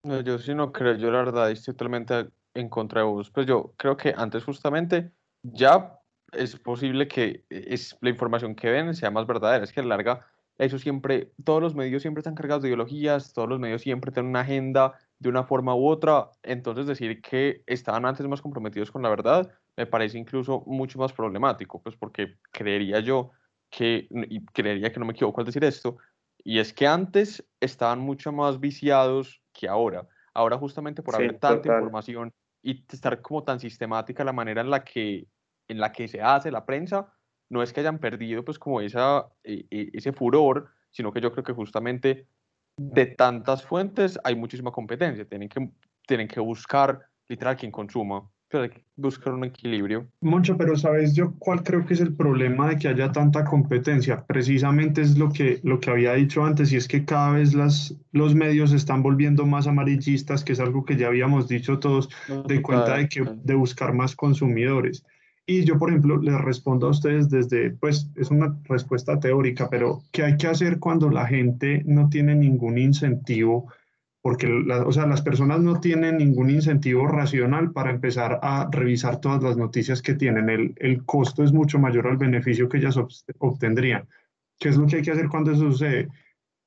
No, 0.04 0.22
yo 0.22 0.38
sí 0.38 0.54
no 0.54 0.72
creo, 0.72 0.94
yo 0.98 1.10
la 1.10 1.24
verdad 1.24 1.50
estoy 1.50 1.74
totalmente 1.74 2.28
en 2.54 2.70
contra 2.70 3.02
de 3.02 3.08
vos. 3.08 3.32
Pues 3.32 3.48
yo 3.48 3.74
creo 3.78 3.98
que 3.98 4.13
antes 4.15 4.44
justamente 4.44 5.12
ya 5.41 6.00
es 6.32 6.56
posible 6.58 7.08
que 7.08 7.44
es, 7.50 7.98
la 8.02 8.12
información 8.12 8.54
que 8.54 8.70
ven 8.70 8.94
sea 8.94 9.10
más 9.10 9.26
verdadera. 9.26 9.63
Es 9.63 9.74
que 9.74 9.80
a 9.80 9.84
la 9.84 9.89
larga, 9.98 10.28
eso 10.62 10.78
siempre, 10.78 11.32
todos 11.43 11.60
los 11.60 11.74
medios 11.74 12.04
siempre 12.04 12.19
están 12.19 12.36
cargados 12.36 12.62
de 12.62 12.69
ideologías, 12.69 13.34
todos 13.34 13.50
los 13.50 13.60
medios 13.60 13.82
siempre 13.82 14.12
tienen 14.12 14.30
una 14.30 14.41
agenda 14.41 14.93
de 15.17 15.30
una 15.30 15.43
forma 15.43 15.74
u 15.76 15.88
otra. 15.88 16.30
Entonces 16.43 16.86
decir 16.86 17.19
que 17.19 17.63
estaban 17.65 18.06
antes 18.06 18.28
más 18.28 18.43
comprometidos 18.43 18.91
con 18.91 19.02
la 19.02 19.10
verdad 19.10 19.52
me 19.76 19.88
parece 19.88 20.19
incluso 20.19 20.63
mucho 20.67 21.00
más 21.00 21.13
problemático, 21.13 21.82
pues 21.82 21.95
porque 21.95 22.38
creería 22.52 23.00
yo 23.00 23.32
que, 23.71 24.08
y 24.12 24.45
creería 24.45 24.91
que 24.91 25.00
no 25.00 25.08
me 25.08 25.13
equivoco 25.13 25.41
al 25.41 25.47
decir 25.47 25.63
esto, 25.63 25.97
y 26.43 26.60
es 26.60 26.74
que 26.74 26.86
antes 26.86 27.43
estaban 27.60 27.97
mucho 27.97 28.32
más 28.32 28.60
viciados 28.60 29.41
que 29.54 29.67
ahora. 29.67 30.08
Ahora 30.32 30.60
justamente 30.60 31.02
por 31.02 31.15
haber 31.15 31.39
tanta 31.39 31.74
información 31.74 32.32
y 32.62 32.86
estar 32.88 33.19
como 33.24 33.43
tan 33.43 33.60
sistemática 33.60 34.24
la 34.24 34.34
manera 34.34 34.62
en 34.62 34.69
la 34.69 34.84
que, 34.84 35.28
en 35.67 35.80
la 35.80 35.91
que 35.91 36.08
se 36.08 36.21
hace 36.21 36.52
la 36.52 36.67
prensa, 36.67 37.12
no 37.52 37.62
es 37.62 37.74
que 37.74 37.82
hayan 37.82 38.00
perdido 38.00 38.44
pues 38.44 38.58
como 38.58 38.82
esa, 38.82 39.28
e, 39.44 39.66
e, 39.70 39.90
ese 39.94 40.14
furor, 40.14 40.70
sino 40.90 41.12
que 41.12 41.22
yo 41.22 41.32
creo 41.32 41.44
que 41.44 41.54
justamente 41.54 42.26
de 42.78 43.06
tantas 43.06 43.64
fuentes 43.64 44.20
hay 44.24 44.36
muchísima 44.36 44.72
competencia, 44.72 45.26
tienen 45.26 45.50
que, 45.50 45.70
tienen 46.08 46.28
que 46.28 46.40
buscar 46.40 47.00
literal 47.28 47.58
quien 47.58 47.72
consuma 47.72 48.28
hay 48.60 48.70
que 48.70 48.84
buscar 48.96 49.34
un 49.34 49.46
equilibrio. 49.46 50.08
Moncho, 50.22 50.58
pero 50.58 50.76
¿sabes 50.76 51.16
yo 51.16 51.34
cuál 51.40 51.64
creo 51.64 51.86
que 51.86 51.94
es 51.94 52.02
el 52.02 52.14
problema 52.14 52.70
de 52.70 52.78
que 52.78 52.88
haya 52.88 53.12
tanta 53.12 53.44
competencia? 53.44 54.26
Precisamente 54.26 55.02
es 55.02 55.18
lo 55.18 55.32
que, 55.32 55.60
lo 55.64 55.80
que 55.80 55.90
había 55.90 56.14
dicho 56.14 56.44
antes, 56.44 56.72
y 56.72 56.78
es 56.78 56.88
que 56.88 57.06
cada 57.06 57.32
vez 57.32 57.54
las, 57.54 57.96
los 58.12 58.36
medios 58.36 58.72
se 58.72 58.78
están 58.78 59.04
volviendo 59.04 59.46
más 59.46 59.68
amarillistas, 59.68 60.44
que 60.44 60.54
es 60.54 60.60
algo 60.60 60.86
que 60.86 60.98
ya 60.98 61.08
habíamos 61.08 61.48
dicho 61.48 61.80
todos, 61.80 62.10
de 62.48 62.62
cuenta 62.62 62.98
de, 62.98 63.08
que, 63.08 63.24
de 63.44 63.56
buscar 63.56 63.94
más 63.94 64.16
consumidores. 64.16 65.06
Y 65.45 65.63
yo, 65.65 65.77
por 65.77 65.89
ejemplo, 65.89 66.17
les 66.17 66.39
respondo 66.39 66.88
a 66.88 66.91
ustedes 66.91 67.30
desde, 67.30 67.71
pues 67.71 68.10
es 68.15 68.32
una 68.32 68.58
respuesta 68.65 69.19
teórica, 69.19 69.69
pero 69.69 70.01
¿qué 70.12 70.23
hay 70.23 70.38
que 70.38 70.47
hacer 70.47 70.80
cuando 70.80 71.10
la 71.10 71.25
gente 71.25 71.84
no 71.86 72.10
tiene 72.10 72.36
ningún 72.36 72.77
incentivo? 72.77 73.67
porque 74.21 74.47
o 74.47 74.91
sea, 74.91 75.08
las 75.08 75.21
personas 75.21 75.62
no 75.62 75.80
tienen 75.80 76.17
ningún 76.17 76.51
incentivo 76.51 77.08
racional 77.08 77.71
para 77.71 77.89
empezar 77.89 78.39
a 78.43 78.69
revisar 78.71 79.19
todas 79.19 79.41
las 79.41 79.58
noticias 79.58 80.01
que 80.01 80.13
tienen. 80.13 80.47
El, 80.49 80.75
el 80.77 81.04
costo 81.06 81.43
es 81.43 81.51
mucho 81.51 81.80
mayor 81.80 82.08
al 82.08 82.17
beneficio 82.17 82.69
que 82.69 82.77
ellas 82.77 82.99
obtendrían. 83.39 84.08
¿Qué 84.60 84.69
es 84.69 84.77
lo 84.77 84.86
que 84.86 84.97
hay 84.97 85.01
que 85.01 85.12
hacer 85.12 85.27
cuando 85.27 85.51
eso 85.51 85.71
sucede? 85.71 86.08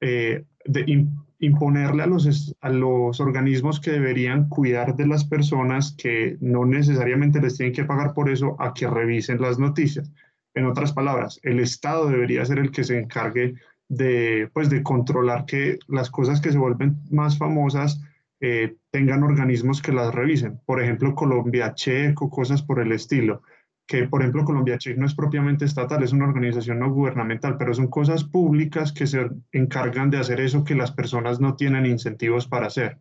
Eh, 0.01 0.45
de 0.65 1.07
imponerle 1.39 2.03
a 2.03 2.07
los, 2.07 2.55
a 2.61 2.69
los 2.69 3.21
organismos 3.21 3.81
que 3.81 3.93
deberían 3.93 4.49
cuidar 4.49 4.97
de 4.97 5.07
las 5.07 5.25
personas 5.25 5.95
que 5.99 6.37
no 6.41 6.65
necesariamente 6.65 7.41
les 7.41 7.57
tienen 7.57 7.75
que 7.75 7.85
pagar 7.85 8.15
por 8.15 8.31
eso 8.31 8.57
a 8.61 8.73
que 8.73 8.89
revisen 8.89 9.41
las 9.41 9.59
noticias. 9.59 10.11
En 10.55 10.67
otras 10.67 10.93
palabras, 10.93 11.41
el 11.43 11.59
Estado 11.59 12.09
debería 12.09 12.45
ser 12.45 12.59
el 12.59 12.71
que 12.71 12.85
se 12.85 12.99
encargue 12.99 13.55
de, 13.89 14.49
pues, 14.53 14.71
de 14.71 14.83
controlar 14.83 15.45
que 15.47 15.79
las 15.89 16.11
cosas 16.11 16.41
que 16.41 16.53
se 16.53 16.59
vuelven 16.59 16.97
más 17.11 17.37
famosas 17.37 18.01
eh, 18.41 18.77
tengan 18.91 19.23
organismos 19.23 19.83
que 19.83 19.93
las 19.93 20.15
revisen. 20.15 20.61
Por 20.65 20.83
ejemplo, 20.83 21.15
Colombia 21.15 21.75
Check 21.75 22.21
o 22.23 22.31
cosas 22.31 22.63
por 22.63 22.81
el 22.81 22.93
estilo. 22.93 23.43
Que, 23.87 24.09
por 24.09 24.23
ejemplo, 24.23 24.45
Colombia 24.45 24.79
Check 24.79 24.97
no 24.97 25.07
es 25.07 25.15
propiamente 25.15 25.65
estatal, 25.65 26.03
es 26.03 26.13
una 26.13 26.27
organización 26.27 26.79
no 26.79 26.91
gubernamental, 26.91 27.59
pero 27.59 27.75
son 27.75 27.89
cosas 27.89 28.25
públicas 28.25 28.93
que 28.93 29.07
se 29.07 29.29
encargan 29.53 30.11
de 30.11 30.19
hacer 30.19 30.41
eso 30.41 30.65
que 30.65 30.75
las 30.75 30.91
personas 30.91 31.39
no 31.39 31.55
tienen 31.55 31.85
incentivos 31.85 32.47
para 32.47 32.69
hacer. 32.69 32.99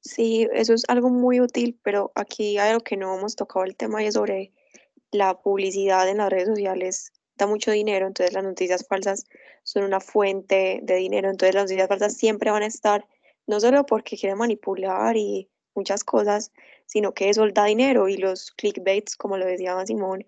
Sí, 0.00 0.48
eso 0.52 0.74
es 0.74 0.84
algo 0.88 1.10
muy 1.10 1.40
útil, 1.40 1.78
pero 1.82 2.12
aquí 2.14 2.58
hay 2.58 2.70
algo 2.70 2.82
que 2.82 2.96
no 2.96 3.16
hemos 3.16 3.36
tocado 3.36 3.64
el 3.64 3.76
tema 3.76 4.02
y 4.02 4.06
es 4.06 4.14
sobre 4.14 4.52
la 5.10 5.40
publicidad 5.40 6.08
en 6.08 6.18
las 6.18 6.30
redes 6.30 6.48
sociales 6.48 7.12
da 7.38 7.46
mucho 7.46 7.70
dinero, 7.70 8.06
entonces 8.06 8.34
las 8.34 8.44
noticias 8.44 8.86
falsas 8.86 9.26
son 9.62 9.84
una 9.84 10.00
fuente 10.00 10.80
de 10.82 10.96
dinero, 10.96 11.30
entonces 11.30 11.54
las 11.54 11.64
noticias 11.64 11.88
falsas 11.88 12.16
siempre 12.16 12.50
van 12.50 12.64
a 12.64 12.66
estar, 12.66 13.06
no 13.46 13.60
solo 13.60 13.86
porque 13.86 14.16
quieren 14.16 14.38
manipular 14.38 15.16
y 15.16 15.48
muchas 15.74 16.04
cosas, 16.04 16.52
sino 16.88 17.12
que 17.12 17.28
eso 17.28 17.46
da 17.52 17.66
dinero 17.66 18.08
y 18.08 18.16
los 18.16 18.50
clickbaits, 18.52 19.14
como 19.16 19.36
lo 19.36 19.44
decía 19.44 19.76
Simón, 19.86 20.26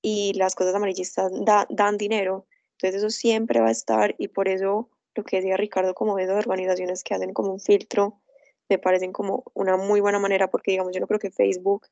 y 0.00 0.32
las 0.34 0.54
cosas 0.54 0.74
amarillistas 0.74 1.32
dan 1.68 1.98
dinero, 1.98 2.46
entonces 2.74 3.02
eso 3.02 3.10
siempre 3.10 3.60
va 3.60 3.68
a 3.68 3.72
estar 3.72 4.14
y 4.16 4.28
por 4.28 4.48
eso 4.48 4.88
lo 5.14 5.24
que 5.24 5.36
decía 5.36 5.56
Ricardo 5.56 5.92
como 5.92 6.16
de 6.16 6.30
organizaciones 6.30 7.02
que 7.02 7.12
hacen 7.12 7.34
como 7.34 7.52
un 7.52 7.60
filtro, 7.60 8.22
me 8.68 8.78
parecen 8.78 9.12
como 9.12 9.42
una 9.52 9.76
muy 9.76 10.00
buena 10.00 10.20
manera 10.20 10.48
porque 10.48 10.70
digamos 10.70 10.94
yo 10.94 11.00
no 11.00 11.08
creo 11.08 11.18
que 11.18 11.32
Facebook 11.32 11.88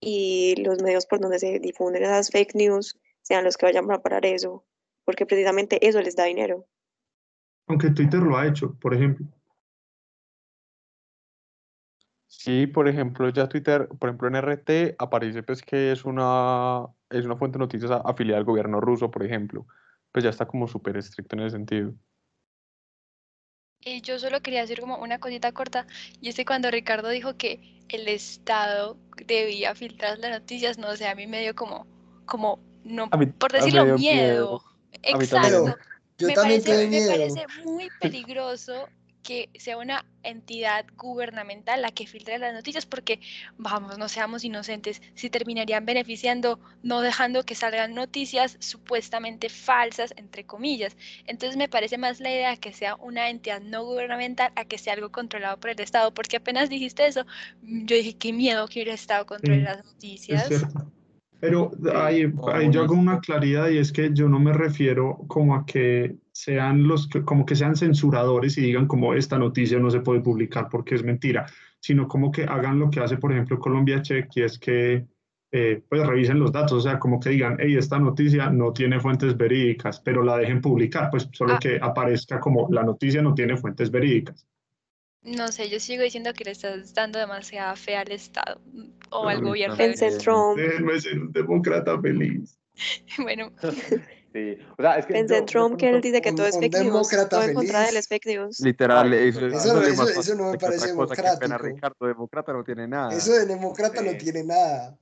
y 0.00 0.56
los 0.62 0.82
medios 0.82 1.06
por 1.06 1.20
donde 1.20 1.38
se 1.38 1.60
difunden 1.60 2.02
esas 2.02 2.30
fake 2.30 2.56
news 2.56 2.98
sean 3.22 3.44
los 3.44 3.56
que 3.56 3.66
vayan 3.66 3.90
a 3.90 4.02
parar 4.02 4.26
eso, 4.26 4.64
porque 5.04 5.26
precisamente 5.26 5.86
eso 5.86 6.02
les 6.02 6.16
da 6.16 6.24
dinero. 6.24 6.66
Aunque 7.68 7.90
Twitter 7.90 8.20
lo 8.20 8.36
ha 8.36 8.48
hecho, 8.48 8.74
por 8.80 8.94
ejemplo. 8.94 9.26
Sí, 12.38 12.68
por 12.68 12.86
ejemplo, 12.86 13.28
ya 13.30 13.48
Twitter, 13.48 13.88
por 13.88 14.10
ejemplo 14.10 14.28
en 14.28 14.36
RT 14.36 14.94
aparece 14.98 15.42
pues 15.42 15.60
que 15.60 15.90
es 15.90 16.04
una, 16.04 16.86
es 17.10 17.24
una 17.24 17.36
fuente 17.36 17.58
de 17.58 17.64
noticias 17.64 17.90
afiliada 18.04 18.38
al 18.38 18.44
gobierno 18.44 18.80
ruso, 18.80 19.10
por 19.10 19.24
ejemplo. 19.24 19.66
Pues 20.12 20.22
ya 20.22 20.30
está 20.30 20.46
como 20.46 20.68
súper 20.68 20.96
estricto 20.96 21.34
en 21.34 21.42
ese 21.42 21.56
sentido. 21.56 21.94
Y 23.80 24.02
yo 24.02 24.20
solo 24.20 24.40
quería 24.40 24.60
decir 24.60 24.80
como 24.80 24.98
una 24.98 25.18
cosita 25.18 25.50
corta, 25.50 25.88
y 26.20 26.28
es 26.28 26.36
que 26.36 26.44
cuando 26.44 26.70
Ricardo 26.70 27.08
dijo 27.08 27.36
que 27.36 27.82
el 27.88 28.06
Estado 28.06 28.96
debía 29.26 29.74
filtrar 29.74 30.20
las 30.20 30.30
noticias, 30.30 30.78
no 30.78 30.94
sé, 30.94 31.08
a 31.08 31.16
mí 31.16 31.26
me 31.26 31.40
dio 31.40 31.56
como, 31.56 31.88
como 32.24 32.60
no, 32.84 33.10
por 33.10 33.50
decirlo, 33.50 33.98
miedo. 33.98 34.62
Exacto. 35.02 35.76
Yo 36.18 36.28
me 36.28 36.34
también 36.34 36.62
parece, 36.62 36.88
Me 36.88 37.08
parece 37.08 37.46
muy 37.64 37.90
peligroso 38.00 38.88
que 39.28 39.50
sea 39.58 39.76
una 39.76 40.06
entidad 40.22 40.86
gubernamental 40.96 41.82
la 41.82 41.90
que 41.90 42.06
filtre 42.06 42.38
las 42.38 42.54
noticias, 42.54 42.86
porque, 42.86 43.20
vamos, 43.58 43.98
no 43.98 44.08
seamos 44.08 44.42
inocentes, 44.42 45.02
si 45.14 45.28
terminarían 45.28 45.84
beneficiando, 45.84 46.58
no 46.82 47.02
dejando 47.02 47.42
que 47.42 47.54
salgan 47.54 47.94
noticias 47.94 48.56
supuestamente 48.58 49.50
falsas, 49.50 50.14
entre 50.16 50.46
comillas. 50.46 50.96
Entonces 51.26 51.58
me 51.58 51.68
parece 51.68 51.98
más 51.98 52.20
la 52.20 52.30
idea 52.30 52.56
que 52.56 52.72
sea 52.72 52.96
una 52.96 53.28
entidad 53.28 53.60
no 53.60 53.84
gubernamental 53.84 54.50
a 54.56 54.64
que 54.64 54.78
sea 54.78 54.94
algo 54.94 55.12
controlado 55.12 55.60
por 55.60 55.68
el 55.68 55.80
Estado, 55.80 56.14
porque 56.14 56.38
apenas 56.38 56.70
dijiste 56.70 57.06
eso, 57.06 57.26
yo 57.60 57.96
dije, 57.96 58.16
qué 58.16 58.32
miedo 58.32 58.66
que 58.66 58.80
el 58.80 58.88
Estado 58.88 59.26
controle 59.26 59.60
las 59.60 59.84
noticias. 59.84 60.48
Pero 61.40 61.70
ahí, 61.94 62.32
yo 62.70 62.82
hago 62.82 62.94
una 62.94 63.20
claridad 63.20 63.68
y 63.68 63.78
es 63.78 63.92
que 63.92 64.10
yo 64.12 64.28
no 64.28 64.40
me 64.40 64.52
refiero 64.52 65.18
como 65.28 65.54
a 65.54 65.64
que 65.64 66.16
sean 66.32 66.88
los 66.88 67.08
como 67.24 67.46
que 67.46 67.54
sean 67.54 67.76
censuradores 67.76 68.58
y 68.58 68.62
digan 68.62 68.88
como 68.88 69.14
esta 69.14 69.38
noticia 69.38 69.78
no 69.78 69.90
se 69.90 70.00
puede 70.00 70.20
publicar 70.20 70.68
porque 70.68 70.96
es 70.96 71.04
mentira, 71.04 71.46
sino 71.78 72.08
como 72.08 72.32
que 72.32 72.44
hagan 72.44 72.80
lo 72.80 72.90
que 72.90 73.00
hace 73.00 73.18
por 73.18 73.30
ejemplo 73.30 73.60
Colombia 73.60 74.02
Check 74.02 74.28
y 74.34 74.42
es 74.42 74.58
que 74.58 75.06
eh, 75.50 75.82
pues 75.88 76.06
revisen 76.06 76.38
los 76.38 76.52
datos, 76.52 76.72
o 76.72 76.80
sea, 76.80 76.98
como 76.98 77.18
que 77.18 77.30
digan, 77.30 77.56
hey, 77.58 77.74
esta 77.76 77.98
noticia 77.98 78.50
no 78.50 78.70
tiene 78.74 79.00
fuentes 79.00 79.34
verídicas, 79.34 79.98
pero 79.98 80.22
la 80.22 80.36
dejen 80.36 80.60
publicar, 80.60 81.08
pues 81.10 81.26
solo 81.32 81.54
ah. 81.54 81.58
que 81.58 81.78
aparezca 81.80 82.38
como 82.38 82.68
la 82.70 82.82
noticia 82.82 83.22
no 83.22 83.32
tiene 83.32 83.56
fuentes 83.56 83.90
verídicas. 83.90 84.46
No 85.22 85.48
sé, 85.48 85.68
yo 85.68 85.80
sigo 85.80 86.02
diciendo 86.02 86.32
que 86.32 86.44
le 86.44 86.52
estás 86.52 86.94
dando 86.94 87.18
demasiada 87.18 87.74
fe 87.76 87.96
al 87.96 88.10
Estado 88.10 88.60
mm, 88.72 88.90
o 89.10 89.28
al 89.28 89.42
gobierno. 89.42 89.76
Pensé 89.76 90.16
Trump. 90.18 90.58
Déjenme 90.58 91.00
ser 91.00 91.18
un 91.18 91.32
demócrata 91.32 92.00
feliz. 92.00 92.58
bueno. 93.18 93.52
Sí. 94.30 94.58
O 94.76 94.82
sea, 94.82 94.98
es 94.98 95.06
que 95.06 95.14
Pensé 95.14 95.38
en 95.38 95.46
Trump 95.46 95.78
que 95.78 95.88
él 95.88 96.02
dice 96.02 96.20
que 96.20 96.32
todo 96.32 96.46
es 96.46 96.58
fake 96.58 96.82
news, 96.82 97.08
todo 97.30 97.42
en 97.42 97.54
contra 97.54 97.86
de 97.86 97.92
las 97.92 98.08
fake 98.08 98.26
news. 98.26 98.60
Literal, 98.60 99.10
eso, 99.14 99.46
eso, 99.46 99.80
eso, 99.80 100.20
eso 100.20 100.34
no 100.34 100.52
me 100.52 100.58
parece 100.58 100.88
democrático. 100.88 101.38
Pena, 101.40 101.56
Ricardo, 101.56 102.06
demócrata 102.06 102.52
no 102.52 102.62
tiene 102.62 102.86
nada. 102.86 103.16
Eso 103.16 103.32
de 103.32 103.46
demócrata 103.46 104.02
no 104.02 104.12
tiene 104.18 104.44
nada. 104.44 104.98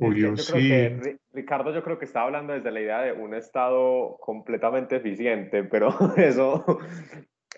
Yo 0.00 0.34
creo 0.34 0.34
que 0.54 1.18
Ricardo 1.32 1.74
yo 1.74 1.82
creo 1.82 1.98
que 1.98 2.04
está 2.04 2.22
hablando 2.22 2.52
desde 2.52 2.70
la 2.70 2.80
idea 2.80 3.00
de 3.00 3.12
un 3.12 3.34
Estado 3.34 4.18
completamente 4.20 4.96
eficiente, 4.96 5.64
pero 5.64 5.88
eso 6.16 6.78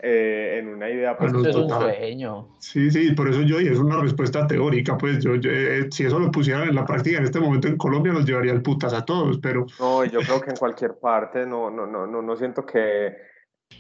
eh, 0.05 0.59
en 0.59 0.69
una 0.69 0.91
idea 0.91 1.17
pues, 1.17 1.33
es 1.33 1.55
un 1.55 1.69
sueño. 1.71 2.49
Sí, 2.59 2.91
sí, 2.91 3.13
por 3.13 3.29
eso 3.29 3.43
yo, 3.43 3.61
y 3.61 3.69
es 3.69 3.79
una 3.79 4.01
respuesta 4.01 4.47
teórica, 4.49 4.99
pues 4.99 5.23
yo, 5.23 5.37
yo, 5.37 5.51
eh, 5.51 5.87
si 5.93 6.05
eso 6.05 6.19
lo 6.19 6.31
pusieran 6.33 6.69
en 6.69 6.75
la 6.75 6.85
práctica 6.85 7.19
en 7.19 7.25
este 7.25 7.39
momento 7.39 7.69
en 7.69 7.77
Colombia 7.77 8.13
nos 8.13 8.25
llevaría 8.27 8.51
al 8.53 8.63
putas 8.63 8.93
a 8.93 9.05
todos, 9.05 9.39
pero 9.39 9.65
No, 9.79 10.05
yo 10.05 10.19
creo 10.21 10.41
que 10.41 10.51
en 10.51 10.57
cualquier 10.57 10.99
parte 11.01 11.47
no, 11.47 11.71
no, 11.71 11.87
no, 11.87 12.07
no, 12.07 12.21
no 12.21 12.37
siento 12.37 12.67
que 12.67 13.17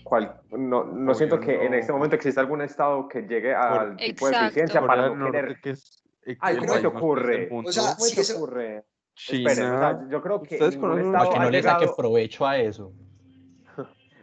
cual, 0.04 0.40
no, 0.52 0.84
no 0.84 1.12
siento 1.14 1.40
que 1.40 1.64
en 1.64 1.72
no. 1.72 1.76
este 1.76 1.92
momento 1.92 2.14
exista 2.16 2.40
algún 2.40 2.62
estado 2.62 3.08
que 3.08 3.22
llegue 3.22 3.52
al 3.54 3.96
tipo 3.96 4.26
de 4.26 4.32
Exacto. 4.32 4.46
eficiencia 4.46 4.80
Corea 4.80 4.96
para 4.96 5.14
no 5.14 5.30
querer. 5.32 5.60
que 5.60 5.70
es 5.70 6.02
Ay, 6.40 6.56
¿cómo 6.58 6.74
se 6.74 6.86
ocurre? 6.86 7.48
O 7.52 7.72
sea, 7.72 7.82
¿Cómo 7.94 8.06
sí, 8.06 8.14
se 8.14 8.20
eso- 8.20 8.36
ocurre? 8.36 8.84
China, 9.14 9.50
Esperen, 9.50 9.72
o 9.74 9.78
sea, 9.78 10.00
yo 10.08 10.22
creo 10.22 10.40
que 10.40 10.54
¿Ustedes 10.54 10.76
conocen 10.78 11.06
un 11.08 11.14
estado 11.14 11.30
Para 11.30 11.38
que 11.40 11.44
no 11.44 11.50
le 11.50 11.62
saque 11.62 11.86
provecho 11.94 12.46
a 12.46 12.56
eso. 12.58 12.92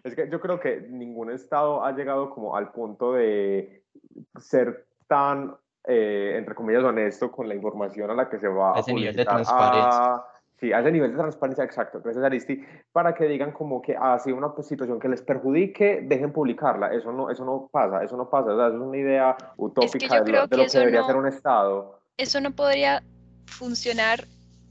Es 0.10 0.16
que 0.16 0.30
yo 0.30 0.40
creo 0.40 0.60
que 0.60 0.82
ningún 0.90 1.32
estado 1.32 1.84
ha 1.84 1.92
llegado 1.94 2.30
como 2.30 2.56
al 2.56 2.72
punto 2.72 3.14
de 3.14 3.84
ser 4.40 4.86
tan, 5.08 5.56
eh, 5.86 6.34
entre 6.38 6.56
comillas, 6.56 6.84
honesto 6.84 7.32
con 7.32 7.48
la 7.48 7.56
información 7.56 8.10
a 8.12 8.14
la 8.14 8.30
que 8.30 8.40
se 8.40 8.48
va 8.48 8.72
A 8.72 8.78
a 8.78 8.80
ese 8.80 8.94
nivel 8.94 9.16
de 9.16 9.26
transparencia. 9.26 9.90
Ah, 9.92 10.26
sí, 10.60 10.74
a 10.74 10.80
ese 10.80 10.92
nivel 10.92 11.12
de 11.12 11.18
transparencia, 11.18 11.64
exacto. 11.64 12.02
Gracias, 12.04 12.24
Aristi. 12.24 12.64
Para 12.92 13.14
que 13.14 13.26
digan 13.26 13.52
como 13.52 13.82
que 13.82 13.96
ha 13.96 14.18
sido 14.20 14.38
una 14.38 14.52
situación 14.62 15.00
que 15.00 15.08
les 15.10 15.22
perjudique, 15.22 16.02
dejen 16.04 16.32
publicarla. 16.34 16.94
Eso 16.94 17.12
no, 17.12 17.30
eso 17.30 17.46
no 17.46 17.70
pasa, 17.72 18.04
eso 18.04 18.18
no 18.18 18.30
pasa. 18.30 18.54
O 18.54 18.58
sea, 18.58 18.68
eso 18.68 18.76
es 18.76 18.82
una 18.82 18.98
idea 18.98 19.38
utópica 19.58 20.22
de 20.22 20.32
lo, 20.32 20.42
de 20.42 20.50
que 20.50 20.58
lo 20.58 20.66
que 20.66 20.80
debería 20.80 21.02
no- 21.02 21.08
ser 21.08 21.16
un 21.16 21.28
estado. 21.28 22.00
Eso 22.18 22.42
no 22.42 22.52
podría 22.52 23.02
funcionar 23.46 24.26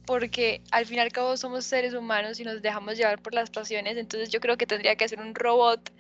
porque 0.09 0.62
al 0.71 0.87
fin 0.87 0.97
y 0.97 1.01
al 1.01 1.12
cabo 1.12 1.37
somos 1.37 1.66
seres 1.66 1.92
humanos 1.92 2.40
y 2.40 2.44
nos 2.44 2.62
dejamos 2.62 2.97
llevar 2.97 3.21
por 3.21 3.35
las 3.35 3.51
pasiones, 3.51 3.99
entonces 3.99 4.31
yo 4.31 4.40
creo 4.40 4.57
que 4.57 4.66
tendría 4.66 4.97
que 4.97 5.07
ser 5.07 5.21
un 5.21 5.35
robot 5.35 5.92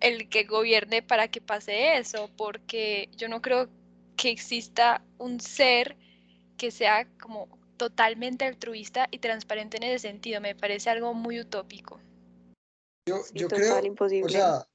el 0.00 0.28
que 0.28 0.42
gobierne 0.42 1.00
para 1.00 1.28
que 1.28 1.40
pase 1.40 1.96
eso, 1.96 2.28
porque 2.36 3.08
yo 3.16 3.28
no 3.28 3.40
creo 3.40 3.68
que 4.16 4.30
exista 4.30 5.00
un 5.18 5.38
ser 5.38 5.96
que 6.56 6.72
sea 6.72 7.06
como 7.20 7.46
totalmente 7.76 8.46
altruista 8.46 9.06
y 9.12 9.18
transparente 9.18 9.76
en 9.76 9.84
ese 9.84 10.08
sentido, 10.08 10.40
me 10.40 10.56
parece 10.56 10.90
algo 10.90 11.14
muy 11.14 11.38
utópico. 11.38 12.00
Yo, 13.08 13.18
Sí, 13.18 13.38
yo 13.38 13.46
total, 13.46 13.60
creo, 13.60 13.84
imposible. 13.84 14.26
o 14.26 14.28
sea, 14.28 14.66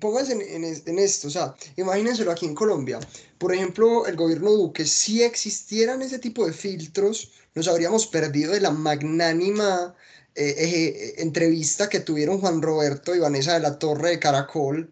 pónganse 0.00 0.32
en, 0.32 0.42
en 0.64 0.82
en 0.86 0.98
esto, 0.98 1.28
o 1.28 1.30
sea, 1.30 1.54
imagínenselo 1.76 2.30
aquí 2.30 2.46
en 2.46 2.54
Colombia. 2.54 2.98
Por 3.38 3.54
ejemplo, 3.54 4.06
el 4.06 4.16
gobierno 4.16 4.50
Duque, 4.50 4.84
si 4.84 5.22
existieran 5.22 6.02
ese 6.02 6.18
tipo 6.18 6.46
de 6.46 6.52
filtros, 6.52 7.32
nos 7.54 7.68
habríamos 7.68 8.06
perdido 8.06 8.52
de 8.52 8.60
la 8.60 8.70
magnánima 8.70 9.94
eh, 10.34 10.54
eje- 10.58 11.22
entrevista 11.22 11.88
que 11.88 12.00
tuvieron 12.00 12.40
Juan 12.40 12.60
Roberto 12.62 13.14
y 13.14 13.18
Vanessa 13.18 13.54
de 13.54 13.60
la 13.60 13.78
Torre 13.78 14.10
de 14.10 14.18
Caracol 14.18 14.90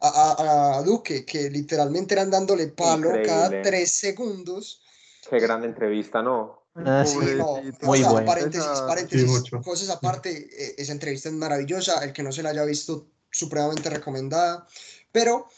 a, 0.00 0.08
a- 0.08 0.78
a 0.78 0.82
Duque, 0.82 1.24
que 1.24 1.50
literalmente 1.50 2.14
eran 2.14 2.30
dándole 2.30 2.68
palo 2.68 3.10
cada 3.24 3.46
Increíble. 3.46 3.62
tres 3.70 3.92
segundos. 3.92 4.82
Qué 5.28 5.38
gran 5.40 5.62
entrevista, 5.64 6.22
¿no? 6.22 6.62
Ah, 6.74 7.04
sí. 7.06 7.16
No. 7.36 7.60
Muy 7.82 7.98
o 7.98 8.02
sea, 8.02 8.10
bueno. 8.12 8.26
paréntesis, 8.26 8.68
paréntesis, 8.86 9.30
Sí, 9.44 9.50
cosas 9.62 9.90
aparte, 9.90 10.48
eh, 10.50 10.74
esa 10.78 10.92
entrevista 10.92 11.28
es 11.28 11.34
maravillosa, 11.34 12.02
el 12.04 12.12
que 12.12 12.22
no 12.22 12.30
se 12.32 12.42
la 12.42 12.50
haya 12.50 12.64
visto, 12.64 13.08
supremamente 13.30 13.90
recomendada, 13.90 14.66
pero 15.12 15.48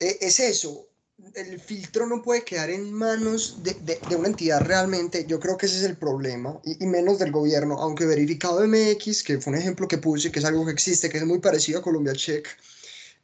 eh, 0.00 0.18
es 0.20 0.40
eso, 0.40 0.88
el 1.34 1.60
filtro 1.60 2.06
no 2.06 2.22
puede 2.22 2.44
quedar 2.44 2.70
en 2.70 2.92
manos 2.92 3.62
de, 3.62 3.74
de- 3.74 4.00
de 4.08 4.16
una 4.16 4.28
entidad 4.28 4.60
realmente, 4.60 5.24
yo 5.26 5.38
creo 5.40 5.56
que 5.56 5.66
ese 5.66 5.76
es 5.78 5.84
el 5.84 5.96
problema, 5.96 6.60
y, 6.64 6.82
y 6.82 6.86
menos 6.86 7.18
del 7.18 7.30
gobierno, 7.32 7.76
aunque 7.78 8.06
verificado 8.06 8.62
MX, 8.64 9.22
que 9.22 9.40
fue 9.40 9.52
un 9.52 9.58
ejemplo 9.58 9.86
que 9.88 9.98
puse, 9.98 10.30
que 10.32 10.40
es 10.40 10.44
algo 10.44 10.64
que 10.66 10.72
existe, 10.72 11.08
que 11.08 11.18
es 11.18 11.24
muy 11.26 11.38
parecido 11.38 11.78
a 11.78 11.82
Colombia 11.82 12.12
Check, 12.14 12.48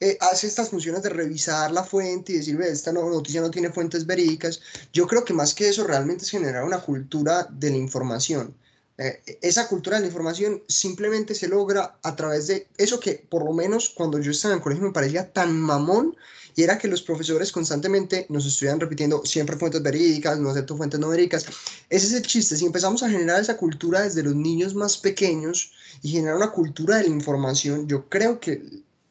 eh, 0.01 0.17
hace 0.21 0.47
estas 0.47 0.71
funciones 0.71 1.03
de 1.03 1.11
revisar 1.11 1.71
la 1.73 1.85
fuente 1.85 2.33
y 2.33 2.37
decir, 2.37 2.57
ve, 2.57 2.71
esta 2.71 2.93
no- 2.93 3.09
noticia 3.11 3.41
no 3.41 3.51
tiene 3.51 3.71
fuentes 3.73 4.07
verídicas, 4.07 4.61
yo 4.93 5.07
creo 5.07 5.25
que 5.25 5.35
más 5.35 5.55
que 5.55 5.69
eso 5.69 5.85
realmente 5.87 6.25
es 6.25 6.31
generar 6.31 6.65
una 6.65 6.81
cultura 6.83 7.47
de 7.51 7.71
la 7.71 7.77
información. 7.77 8.57
Eh, 9.03 9.39
esa 9.41 9.67
cultura 9.67 9.97
de 9.97 10.03
la 10.03 10.09
información 10.09 10.63
simplemente 10.69 11.35
se 11.35 11.49
logra 11.49 11.97
a 12.03 12.17
través 12.17 12.49
de 12.49 12.69
eso 12.77 13.01
que 13.01 13.15
por 13.15 13.43
lo 13.47 13.55
menos 13.55 13.89
cuando 13.89 14.19
yo 14.19 14.31
estaba 14.31 14.53
en 14.53 14.59
el 14.59 14.63
colegio 14.63 14.85
me 14.85 14.93
parecía 14.93 15.33
tan 15.33 15.59
mamón 15.59 16.15
y 16.55 16.65
era 16.65 16.77
que 16.77 16.87
los 16.87 17.01
profesores 17.01 17.51
constantemente 17.51 18.27
nos 18.29 18.45
estuvieran 18.45 18.79
repitiendo 18.79 19.25
siempre 19.25 19.57
fuentes 19.57 19.83
verídicas, 19.83 20.39
no 20.39 20.51
acepto 20.51 20.77
fuentes 20.77 21.01
no 21.01 21.09
verídicas. 21.09 21.47
Ese 21.89 22.09
es 22.09 22.13
el 22.13 22.27
chiste, 22.27 22.59
si 22.59 22.67
empezamos 22.67 23.03
a 23.03 23.09
generar 23.09 23.41
esa 23.41 23.57
cultura 23.57 24.03
desde 24.03 24.23
los 24.23 24.35
niños 24.35 24.75
más 24.75 24.99
pequeños 24.99 25.73
y 26.03 26.11
generar 26.11 26.37
una 26.37 26.51
cultura 26.51 26.97
de 26.99 27.05
la 27.05 27.09
información, 27.09 27.89
yo 27.89 28.07
creo 28.11 28.39
que 28.39 28.63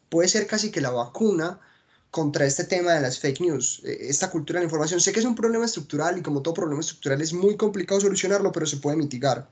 puede 0.10 0.30
ser 0.30 0.46
casi 0.46 0.70
que 0.70 0.82
la 0.82 0.92
vacuna 0.92 1.60
contra 2.12 2.46
este 2.46 2.66
tema 2.66 2.94
de 2.94 3.02
las 3.02 3.18
fake 3.18 3.42
news, 3.42 3.82
eh, 3.86 3.98
esta 4.02 4.30
cultura 4.30 4.60
de 4.60 4.66
la 4.66 4.68
información. 4.68 5.00
Sé 5.02 5.12
que 5.12 5.20
es 5.20 5.26
un 5.26 5.34
problema 5.34 5.66
estructural 5.66 6.20
y 6.20 6.22
como 6.22 6.44
todo 6.44 6.54
problema 6.54 6.82
estructural 6.82 7.20
es 7.24 7.34
muy 7.34 7.58
complicado 7.58 8.00
solucionarlo, 8.00 8.52
pero 8.52 8.68
se 8.68 8.78
puede 8.78 8.96
mitigar. 8.96 9.50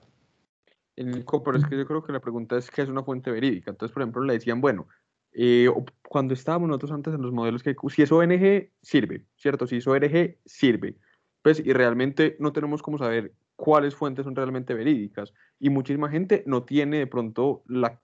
Nico, 0.97 1.43
pero 1.43 1.57
es 1.57 1.65
que 1.65 1.77
yo 1.77 1.86
creo 1.86 2.03
que 2.03 2.12
la 2.12 2.19
pregunta 2.19 2.57
es 2.57 2.71
qué 2.71 2.81
es 2.81 2.89
una 2.89 3.03
fuente 3.03 3.31
verídica. 3.31 3.71
Entonces, 3.71 3.93
por 3.93 4.01
ejemplo, 4.01 4.23
le 4.23 4.33
decían, 4.33 4.62
bueno, 4.62 4.88
eh, 5.33 5.69
cuando 6.07 6.33
estábamos 6.33 6.67
nosotros 6.67 6.91
antes 6.91 7.13
en 7.13 7.21
los 7.21 7.31
modelos 7.31 7.62
que 7.62 7.75
si 7.89 8.01
es 8.01 8.12
ONG, 8.12 8.71
sirve, 8.81 9.25
¿cierto? 9.36 9.67
Si 9.67 9.77
es 9.77 9.88
ONG, 9.88 10.38
sirve. 10.45 10.95
Pues, 11.43 11.60
y 11.63 11.71
realmente 11.73 12.36
no 12.39 12.51
tenemos 12.51 12.81
cómo 12.81 12.97
saber 12.97 13.33
cuáles 13.55 13.95
fuentes 13.95 14.25
son 14.25 14.36
realmente 14.36 14.73
verídicas. 14.73 15.33
Y 15.60 15.69
muchísima 15.69 16.10
gente 16.10 16.43
no 16.47 16.63
tiene 16.63 16.97
de 16.97 17.07
pronto 17.07 17.63
la, 17.67 18.01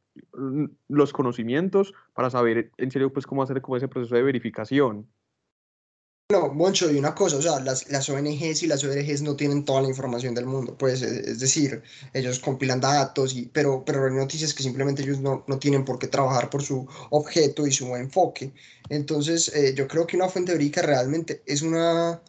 los 0.88 1.12
conocimientos 1.12 1.94
para 2.14 2.30
saber 2.30 2.72
en 2.78 2.92
serio, 2.92 3.12
pues, 3.12 3.26
cómo 3.26 3.42
hacer 3.42 3.62
como 3.62 3.78
ese 3.78 3.88
proceso 3.88 4.16
de 4.16 4.24
verificación. 4.24 5.08
No, 6.32 6.50
Moncho, 6.52 6.90
y 6.92 6.98
una 6.98 7.14
cosa, 7.14 7.38
o 7.38 7.42
sea, 7.42 7.60
las, 7.60 7.88
las 7.92 8.10
ONGs 8.10 8.64
y 8.64 8.68
las 8.68 8.84
ORGs 8.84 9.22
no 9.22 9.36
tienen 9.36 9.66
toda 9.66 9.82
la 9.82 9.90
información 9.90 10.34
del 10.34 10.46
mundo, 10.48 10.76
pues, 10.78 11.02
eh, 11.04 11.22
es 11.28 11.40
decir, 11.40 11.84
ellos 12.14 12.40
compilan 12.40 12.80
datos, 12.82 13.34
y, 13.36 13.46
pero, 13.48 13.84
pero 13.86 14.06
hay 14.08 14.14
noticias 14.14 14.54
que 14.54 14.64
simplemente 14.64 15.04
ellos 15.04 15.20
no, 15.20 15.44
no 15.48 15.60
tienen 15.60 15.86
por 15.86 16.00
qué 16.00 16.08
trabajar 16.08 16.50
por 16.50 16.64
su 16.64 16.88
objeto 17.12 17.68
y 17.68 17.72
su 17.72 17.96
enfoque. 17.96 18.54
Entonces, 18.90 19.50
eh, 19.54 19.74
yo 19.76 19.88
creo 19.88 20.08
que 20.08 20.16
una 20.18 20.30
fuente 20.30 20.54
verídica 20.54 20.82
realmente 20.82 21.44
es 21.46 21.62
una... 21.62 22.22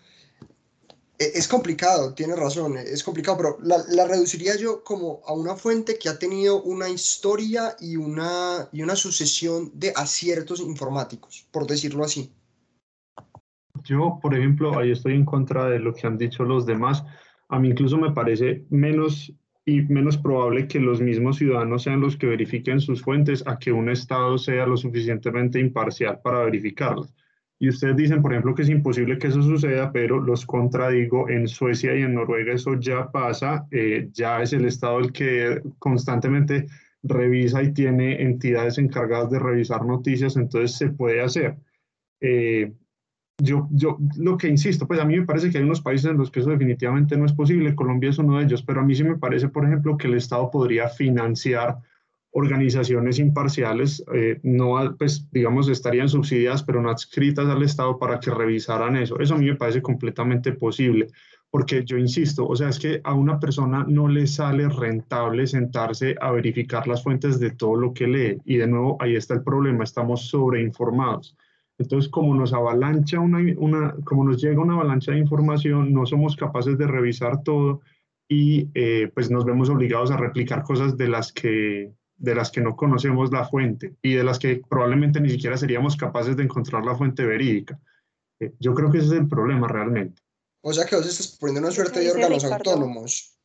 e- 1.19 1.33
Es 1.39 1.49
complicado, 1.49 2.15
tiene 2.15 2.37
razón, 2.37 2.77
es 2.79 3.03
complicado, 3.03 3.37
pero 3.37 3.59
la, 3.63 3.85
la 3.89 4.07
reduciría 4.07 4.57
yo 4.57 4.83
como 4.85 5.21
a 5.27 5.33
una 5.33 5.57
fuente 5.57 5.99
que 5.99 6.09
ha 6.09 6.19
tenido 6.19 6.63
una 6.63 6.89
historia 6.89 7.77
y 7.81 7.97
una, 7.97 8.69
y 8.73 8.83
una 8.83 8.97
sucesión 8.97 9.71
de 9.75 9.93
aciertos 9.97 10.61
informáticos, 10.61 11.47
por 11.51 11.67
decirlo 11.67 12.05
así. 12.05 12.33
Yo, 13.83 14.19
por 14.23 14.35
ejemplo, 14.35 14.79
ahí 14.79 14.93
estoy 14.93 15.15
en 15.15 15.25
contra 15.25 15.69
de 15.69 15.79
lo 15.79 15.93
que 15.93 16.07
han 16.07 16.17
dicho 16.17 16.45
los 16.45 16.65
demás. 16.65 17.05
A 17.49 17.59
mí 17.59 17.69
incluso 17.69 17.99
me 17.99 18.13
parece 18.13 18.65
menos 18.71 19.33
y 19.67 19.81
menos 19.83 20.19
probable 20.19 20.69
que 20.69 20.79
los 20.79 21.01
mismos 21.01 21.37
ciudadanos 21.39 21.83
sean 21.83 22.01
los 22.01 22.17
que 22.17 22.27
verifiquen 22.27 22.81
sus 22.81 23.03
fuentes 23.03 23.43
a 23.47 23.59
que 23.59 23.73
un 23.73 23.89
Estado 23.89 24.37
sea 24.37 24.67
lo 24.67 24.77
suficientemente 24.77 25.59
imparcial 25.59 26.21
para 26.23 26.45
verificarlas. 26.45 27.15
Y 27.59 27.69
ustedes 27.69 27.97
dicen, 27.97 28.21
por 28.21 28.33
ejemplo, 28.33 28.55
que 28.55 28.63
es 28.63 28.69
imposible 28.69 29.17
que 29.17 29.29
eso 29.29 29.41
suceda, 29.41 29.91
pero 29.91 30.21
los 30.21 30.45
contradigo, 30.45 31.31
en 31.31 31.49
Suecia 31.49 31.97
y 31.97 32.03
en 32.03 32.15
Noruega 32.15 32.53
eso 32.53 32.79
ya 32.79 33.11
pasa, 33.11 33.67
eh, 33.71 34.09
ya 34.13 34.43
es 34.43 34.53
el 34.53 34.67
Estado 34.67 34.99
el 34.99 35.13
que 35.13 35.63
constantemente 35.79 36.67
revisa 37.03 37.63
y 37.63 37.73
tiene 37.73 38.23
entidades 38.23 38.79
encargadas 38.79 39.31
de 39.31 39.39
revisar 39.39 39.85
noticias, 39.87 40.37
entonces 40.37 40.77
se 40.77 40.89
puede 40.91 41.23
hacer. 41.23 41.57
Eh, 42.21 42.73
yo, 43.39 43.69
yo 43.73 43.99
lo 44.17 44.37
que 44.37 44.49
insisto, 44.49 44.87
pues 44.87 45.01
a 45.01 45.05
mí 45.05 45.19
me 45.19 45.27
parece 45.27 45.51
que 45.51 45.59
hay 45.59 45.65
unos 45.65 45.81
países 45.81 46.11
en 46.11 46.17
los 46.17 46.31
que 46.31 46.41
eso 46.41 46.51
definitivamente 46.51 47.17
no 47.17 47.27
es 47.27 47.33
posible, 47.33 47.75
Colombia 47.75 48.11
es 48.11 48.19
uno 48.19 48.39
de 48.39 48.45
ellos, 48.45 48.63
pero 48.63 48.81
a 48.81 48.85
mí 48.85 48.95
sí 48.95 49.05
me 49.05 49.19
parece, 49.19 49.49
por 49.49 49.65
ejemplo, 49.65 49.97
que 49.97 50.07
el 50.07 50.15
Estado 50.15 50.51
podría 50.51 50.89
financiar 50.89 51.79
organizaciones 52.37 53.19
imparciales, 53.21 54.05
eh, 54.13 54.41
no, 54.43 54.97
pues 54.99 55.29
digamos, 55.31 55.69
estarían 55.69 56.09
subsidiadas, 56.09 56.65
pero 56.65 56.83
no 56.83 56.91
adscritas 56.91 57.47
al 57.49 57.63
Estado 57.63 57.97
para 57.99 58.19
que 58.19 58.31
revisaran 58.31 58.97
eso. 58.97 59.19
Eso 59.21 59.35
a 59.35 59.39
mí 59.39 59.47
me 59.47 59.55
parece 59.55 59.83
completamente 59.83 60.53
posible, 60.53 61.07
porque 61.51 61.85
yo 61.85 61.97
insisto, 61.97 62.47
o 62.47 62.57
sea, 62.57 62.69
es 62.69 62.81
que 62.81 63.01
a 63.05 63.15
una 63.15 63.39
persona 63.39 63.85
no 63.89 64.09
le 64.09 64.27
sale 64.27 64.69
rentable 64.69 65.47
sentarse 65.47 66.17
a 66.21 66.33
verificar 66.33 66.89
las 66.89 67.05
fuentes 67.05 67.39
de 67.39 67.53
todo 67.53 67.77
lo 67.77 67.93
que 67.95 68.09
lee, 68.09 68.39
y 68.45 68.57
de 68.57 68.67
nuevo 68.67 68.97
ahí 69.01 69.15
está 69.15 69.35
el 69.35 69.43
problema, 69.43 69.85
estamos 69.85 70.29
sobreinformados. 70.29 71.37
Entonces, 71.79 72.11
como 72.11 72.35
nos 72.35 72.53
avalancha 72.53 73.19
una, 73.19 73.39
una, 73.59 73.95
como 74.05 74.25
nos 74.25 74.41
llega 74.41 74.63
una 74.63 74.75
avalancha 74.75 75.13
de 75.13 75.19
información, 75.19 75.93
no 75.93 76.07
somos 76.07 76.37
capaces 76.37 76.79
de 76.79 76.87
revisar 76.87 77.43
todo 77.43 77.81
y 78.29 78.69
eh, 78.75 79.11
pues 79.15 79.31
nos 79.31 79.45
vemos 79.45 79.69
obligados 79.69 80.11
a 80.11 80.17
replicar 80.17 80.63
cosas 80.63 80.97
de 80.97 81.09
las 81.09 81.33
que 81.33 81.93
de 82.17 82.35
las 82.35 82.51
que 82.53 82.61
no 82.61 82.77
conocemos 82.77 83.33
la 83.33 83.45
fuente 83.45 83.97
y 84.01 84.15
de 84.15 84.23
las 84.23 84.39
que 84.39 84.63
probablemente 84.69 85.21
ni 85.21 85.31
siquiera 85.31 85.57
seríamos 85.57 85.97
capaces 85.97 86.37
de 86.37 86.45
encontrar 86.45 86.85
la 86.85 86.95
fuente 86.95 87.25
verídica. 87.25 87.79
Eh, 88.39 88.53
yo 88.61 88.73
creo 88.73 88.91
que 88.91 88.99
ese 88.99 89.09
es 89.09 89.13
el 89.15 89.29
problema 89.29 89.67
realmente. 89.67 90.23
O 90.61 90.73
sea 90.73 90.87
que 90.87 90.97
vos 90.97 91.07
estás 91.07 91.37
poniendo 91.39 91.61
una 91.61 91.75
suerte 91.75 92.01
de 92.01 92.13
órganos 92.13 92.43
Ricardo. 92.43 92.71
autónomos. 92.71 93.37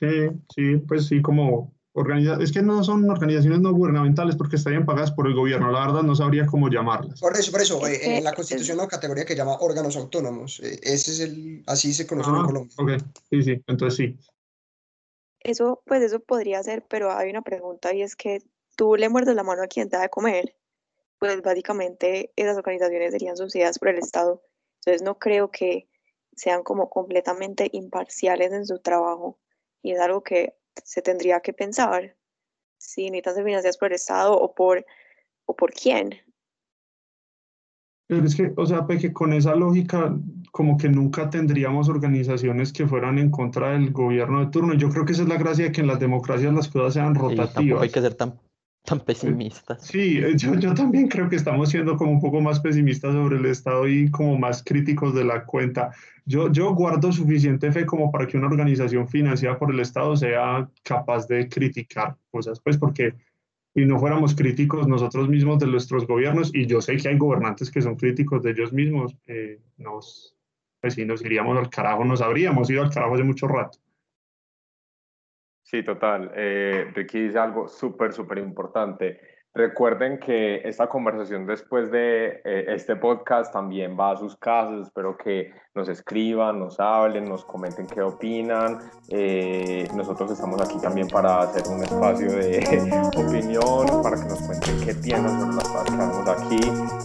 Sí, 0.00 0.30
sí, 0.54 0.76
pues 0.88 1.06
sí, 1.06 1.22
como 1.22 1.74
Organiza 1.94 2.38
es 2.40 2.50
que 2.52 2.62
no 2.62 2.82
son 2.82 3.08
organizaciones 3.10 3.60
no 3.60 3.72
gubernamentales 3.72 4.34
porque 4.36 4.56
estarían 4.56 4.86
pagadas 4.86 5.10
por 5.12 5.26
el 5.26 5.34
gobierno, 5.34 5.70
la 5.70 5.86
verdad 5.86 6.02
no 6.02 6.14
sabría 6.14 6.46
cómo 6.46 6.70
llamarlas. 6.70 7.20
Por 7.20 7.36
eso, 7.36 7.52
por 7.52 7.60
eso, 7.60 7.86
Es 7.86 8.02
eh, 8.02 8.16
en 8.18 8.24
la 8.24 8.32
Constitución 8.32 8.78
hay 8.78 8.84
una 8.84 8.88
categoría 8.88 9.26
que 9.26 9.36
llama 9.36 9.56
órganos 9.60 9.96
autónomos. 9.96 10.60
eh, 10.60 10.80
ese 10.82 11.10
es 11.10 11.20
el, 11.20 11.62
así 11.66 11.92
se 11.92 12.06
conocen 12.06 12.34
en 12.34 12.40
Ah, 12.40 12.44
Colombia. 12.46 12.74
ok, 12.78 12.90
sí, 13.30 13.42
sí, 13.42 13.62
entonces 13.66 13.96
sí. 13.96 14.18
Eso, 15.40 15.82
pues 15.86 16.02
eso 16.02 16.20
podría 16.20 16.62
ser, 16.62 16.84
pero 16.88 17.12
hay 17.12 17.28
una 17.28 17.42
pregunta 17.42 17.92
y 17.92 18.02
es 18.02 18.16
que 18.16 18.42
tú 18.76 18.96
le 18.96 19.08
muerdes 19.08 19.34
la 19.34 19.42
mano 19.42 19.62
a 19.62 19.66
quien 19.66 19.88
te 19.90 19.96
da 19.96 20.02
de 20.02 20.08
comer. 20.08 20.56
Pues 21.18 21.42
básicamente 21.42 22.32
esas 22.36 22.56
organizaciones 22.56 23.12
serían 23.12 23.36
subsidiadas 23.36 23.78
por 23.78 23.88
el 23.88 23.98
Estado. 23.98 24.42
Entonces 24.80 25.02
no 25.02 25.18
creo 25.18 25.50
que 25.50 25.88
sean 26.34 26.62
como 26.62 26.88
completamente 26.88 27.68
imparciales 27.72 28.52
en 28.52 28.66
su 28.66 28.78
trabajo 28.78 29.38
y 29.82 29.92
es 29.92 30.00
algo 30.00 30.22
que 30.22 30.56
se 30.84 31.02
tendría 31.02 31.40
que 31.40 31.52
pensar 31.52 32.16
si 32.78 33.10
necesitan 33.10 33.34
ser 33.34 33.44
financiadas 33.44 33.78
por 33.78 33.88
el 33.88 33.94
Estado 33.94 34.36
o 34.38 34.54
por, 34.54 34.84
o 35.46 35.54
por 35.56 35.72
quién. 35.72 36.20
Pero 38.08 38.26
es 38.26 38.34
que, 38.34 38.52
o 38.56 38.66
sea, 38.66 38.86
pues 38.86 39.00
que 39.00 39.12
con 39.12 39.32
esa 39.32 39.54
lógica, 39.54 40.14
como 40.50 40.76
que 40.76 40.88
nunca 40.88 41.30
tendríamos 41.30 41.88
organizaciones 41.88 42.72
que 42.72 42.86
fueran 42.86 43.18
en 43.18 43.30
contra 43.30 43.70
del 43.70 43.92
gobierno 43.92 44.40
de 44.40 44.50
turno. 44.50 44.74
Yo 44.74 44.90
creo 44.90 45.04
que 45.04 45.12
esa 45.12 45.22
es 45.22 45.28
la 45.28 45.38
gracia 45.38 45.66
de 45.66 45.72
que 45.72 45.80
en 45.80 45.86
las 45.86 46.00
democracias 46.00 46.52
las 46.52 46.68
cosas 46.68 46.94
sean 46.94 47.14
Y 47.28 47.36
tampoco 47.36 47.78
rotativas. 47.78 47.82
hay 47.82 47.90
que 47.90 48.00
ser 48.00 48.14
tan, 48.14 48.38
tan 48.84 49.00
pesimistas. 49.00 49.86
Sí, 49.86 50.18
eh, 50.18 50.34
yo, 50.36 50.54
yo 50.56 50.74
también 50.74 51.08
creo 51.08 51.28
que 51.28 51.36
estamos 51.36 51.70
siendo 51.70 51.96
como 51.96 52.10
un 52.12 52.20
poco 52.20 52.40
más 52.40 52.60
pesimistas 52.60 53.12
sobre 53.12 53.36
el 53.36 53.46
Estado 53.46 53.86
y 53.86 54.10
como 54.10 54.36
más 54.38 54.62
críticos 54.62 55.14
de 55.14 55.24
la 55.24 55.44
cuenta. 55.44 55.92
Yo, 56.24 56.50
yo 56.50 56.74
guardo 56.74 57.12
suficiente 57.12 57.70
fe 57.70 57.86
como 57.86 58.10
para 58.10 58.26
que 58.26 58.36
una 58.36 58.48
organización 58.48 59.08
financiada 59.08 59.58
por 59.58 59.72
el 59.72 59.80
Estado 59.80 60.16
sea 60.16 60.68
capaz 60.82 61.28
de 61.28 61.48
criticar 61.48 62.16
cosas, 62.30 62.60
pues 62.60 62.76
porque 62.76 63.14
si 63.74 63.86
no 63.86 63.98
fuéramos 63.98 64.34
críticos 64.34 64.86
nosotros 64.86 65.28
mismos 65.28 65.58
de 65.58 65.66
nuestros 65.66 66.06
gobiernos, 66.06 66.54
y 66.54 66.66
yo 66.66 66.82
sé 66.82 66.96
que 66.96 67.08
hay 67.08 67.16
gobernantes 67.16 67.70
que 67.70 67.80
son 67.80 67.96
críticos 67.96 68.42
de 68.42 68.50
ellos 68.50 68.72
mismos, 68.72 69.16
eh, 69.26 69.60
nos, 69.78 70.36
pues 70.80 70.94
si 70.94 71.04
nos 71.04 71.24
iríamos 71.24 71.56
al 71.56 71.70
carajo, 71.70 72.04
nos 72.04 72.20
habríamos 72.20 72.68
ido 72.68 72.82
al 72.82 72.90
carajo 72.90 73.14
hace 73.14 73.24
mucho 73.24 73.46
rato. 73.48 73.78
Sí, 75.72 75.82
total. 75.82 76.30
Eh, 76.34 76.92
Ricky 76.94 77.18
dice 77.18 77.38
algo 77.38 77.66
súper, 77.66 78.12
súper 78.12 78.36
importante. 78.36 79.18
Recuerden 79.54 80.18
que 80.18 80.60
esta 80.68 80.86
conversación 80.86 81.46
después 81.46 81.90
de 81.90 82.42
eh, 82.44 82.64
este 82.68 82.96
podcast 82.96 83.52
también 83.54 83.96
va 83.98 84.12
a 84.12 84.16
sus 84.16 84.36
casas. 84.36 84.86
Espero 84.86 85.16
que 85.16 85.50
nos 85.74 85.88
escriban, 85.88 86.58
nos 86.58 86.78
hablen, 86.78 87.24
nos 87.24 87.46
comenten 87.46 87.86
qué 87.86 88.02
opinan. 88.02 88.80
Eh, 89.08 89.88
nosotros 89.94 90.30
estamos 90.30 90.60
aquí 90.60 90.78
también 90.82 91.08
para 91.08 91.40
hacer 91.40 91.62
un 91.70 91.82
espacio 91.82 92.32
de 92.32 92.60
opinión, 93.16 94.02
para 94.02 94.16
que 94.16 94.28
nos 94.28 94.42
cuenten 94.42 94.80
qué 94.84 94.94
piensan 94.94 95.40
sobre 95.40 95.56
las 95.56 95.68
cosas 95.68 95.84
que 95.84 96.02
hablamos 96.02 96.28
aquí. 96.28 96.60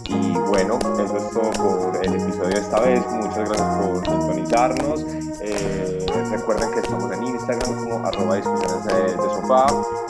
Y 0.08 0.32
bueno, 0.50 0.78
eso 1.02 1.16
es 1.16 1.30
todo 1.30 1.50
por 1.52 2.04
el 2.04 2.14
episodio 2.14 2.48
de 2.48 2.60
esta 2.60 2.80
vez. 2.80 3.06
Muchas 3.12 3.48
gracias 3.48 3.76
por 3.78 4.06
sintonizarnos. 4.06 5.06
Eh, 5.42 6.06
recuerden 6.30 6.70
que 6.72 6.80
estamos 6.80 7.07
Instagram 7.48 7.84
como 7.84 8.06
arroba 8.06 8.36
discusiones 8.36 8.84
de, 8.84 9.02
de 9.04 9.30
sofá, 9.30 9.66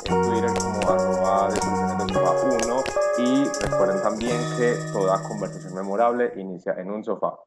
en 0.07 0.23
Twitter 0.23 0.51
como 0.59 0.91
arroba 0.91 1.51
discusiones 1.53 2.07
de 2.07 2.15
sofá 2.15 2.33
1 2.67 2.85
y 3.19 3.45
recuerden 3.63 4.03
también 4.03 4.41
que 4.57 4.75
toda 4.93 5.23
conversación 5.23 5.75
memorable 5.75 6.33
inicia 6.37 6.75
en 6.79 6.91
un 6.91 7.05
sofá. 7.05 7.39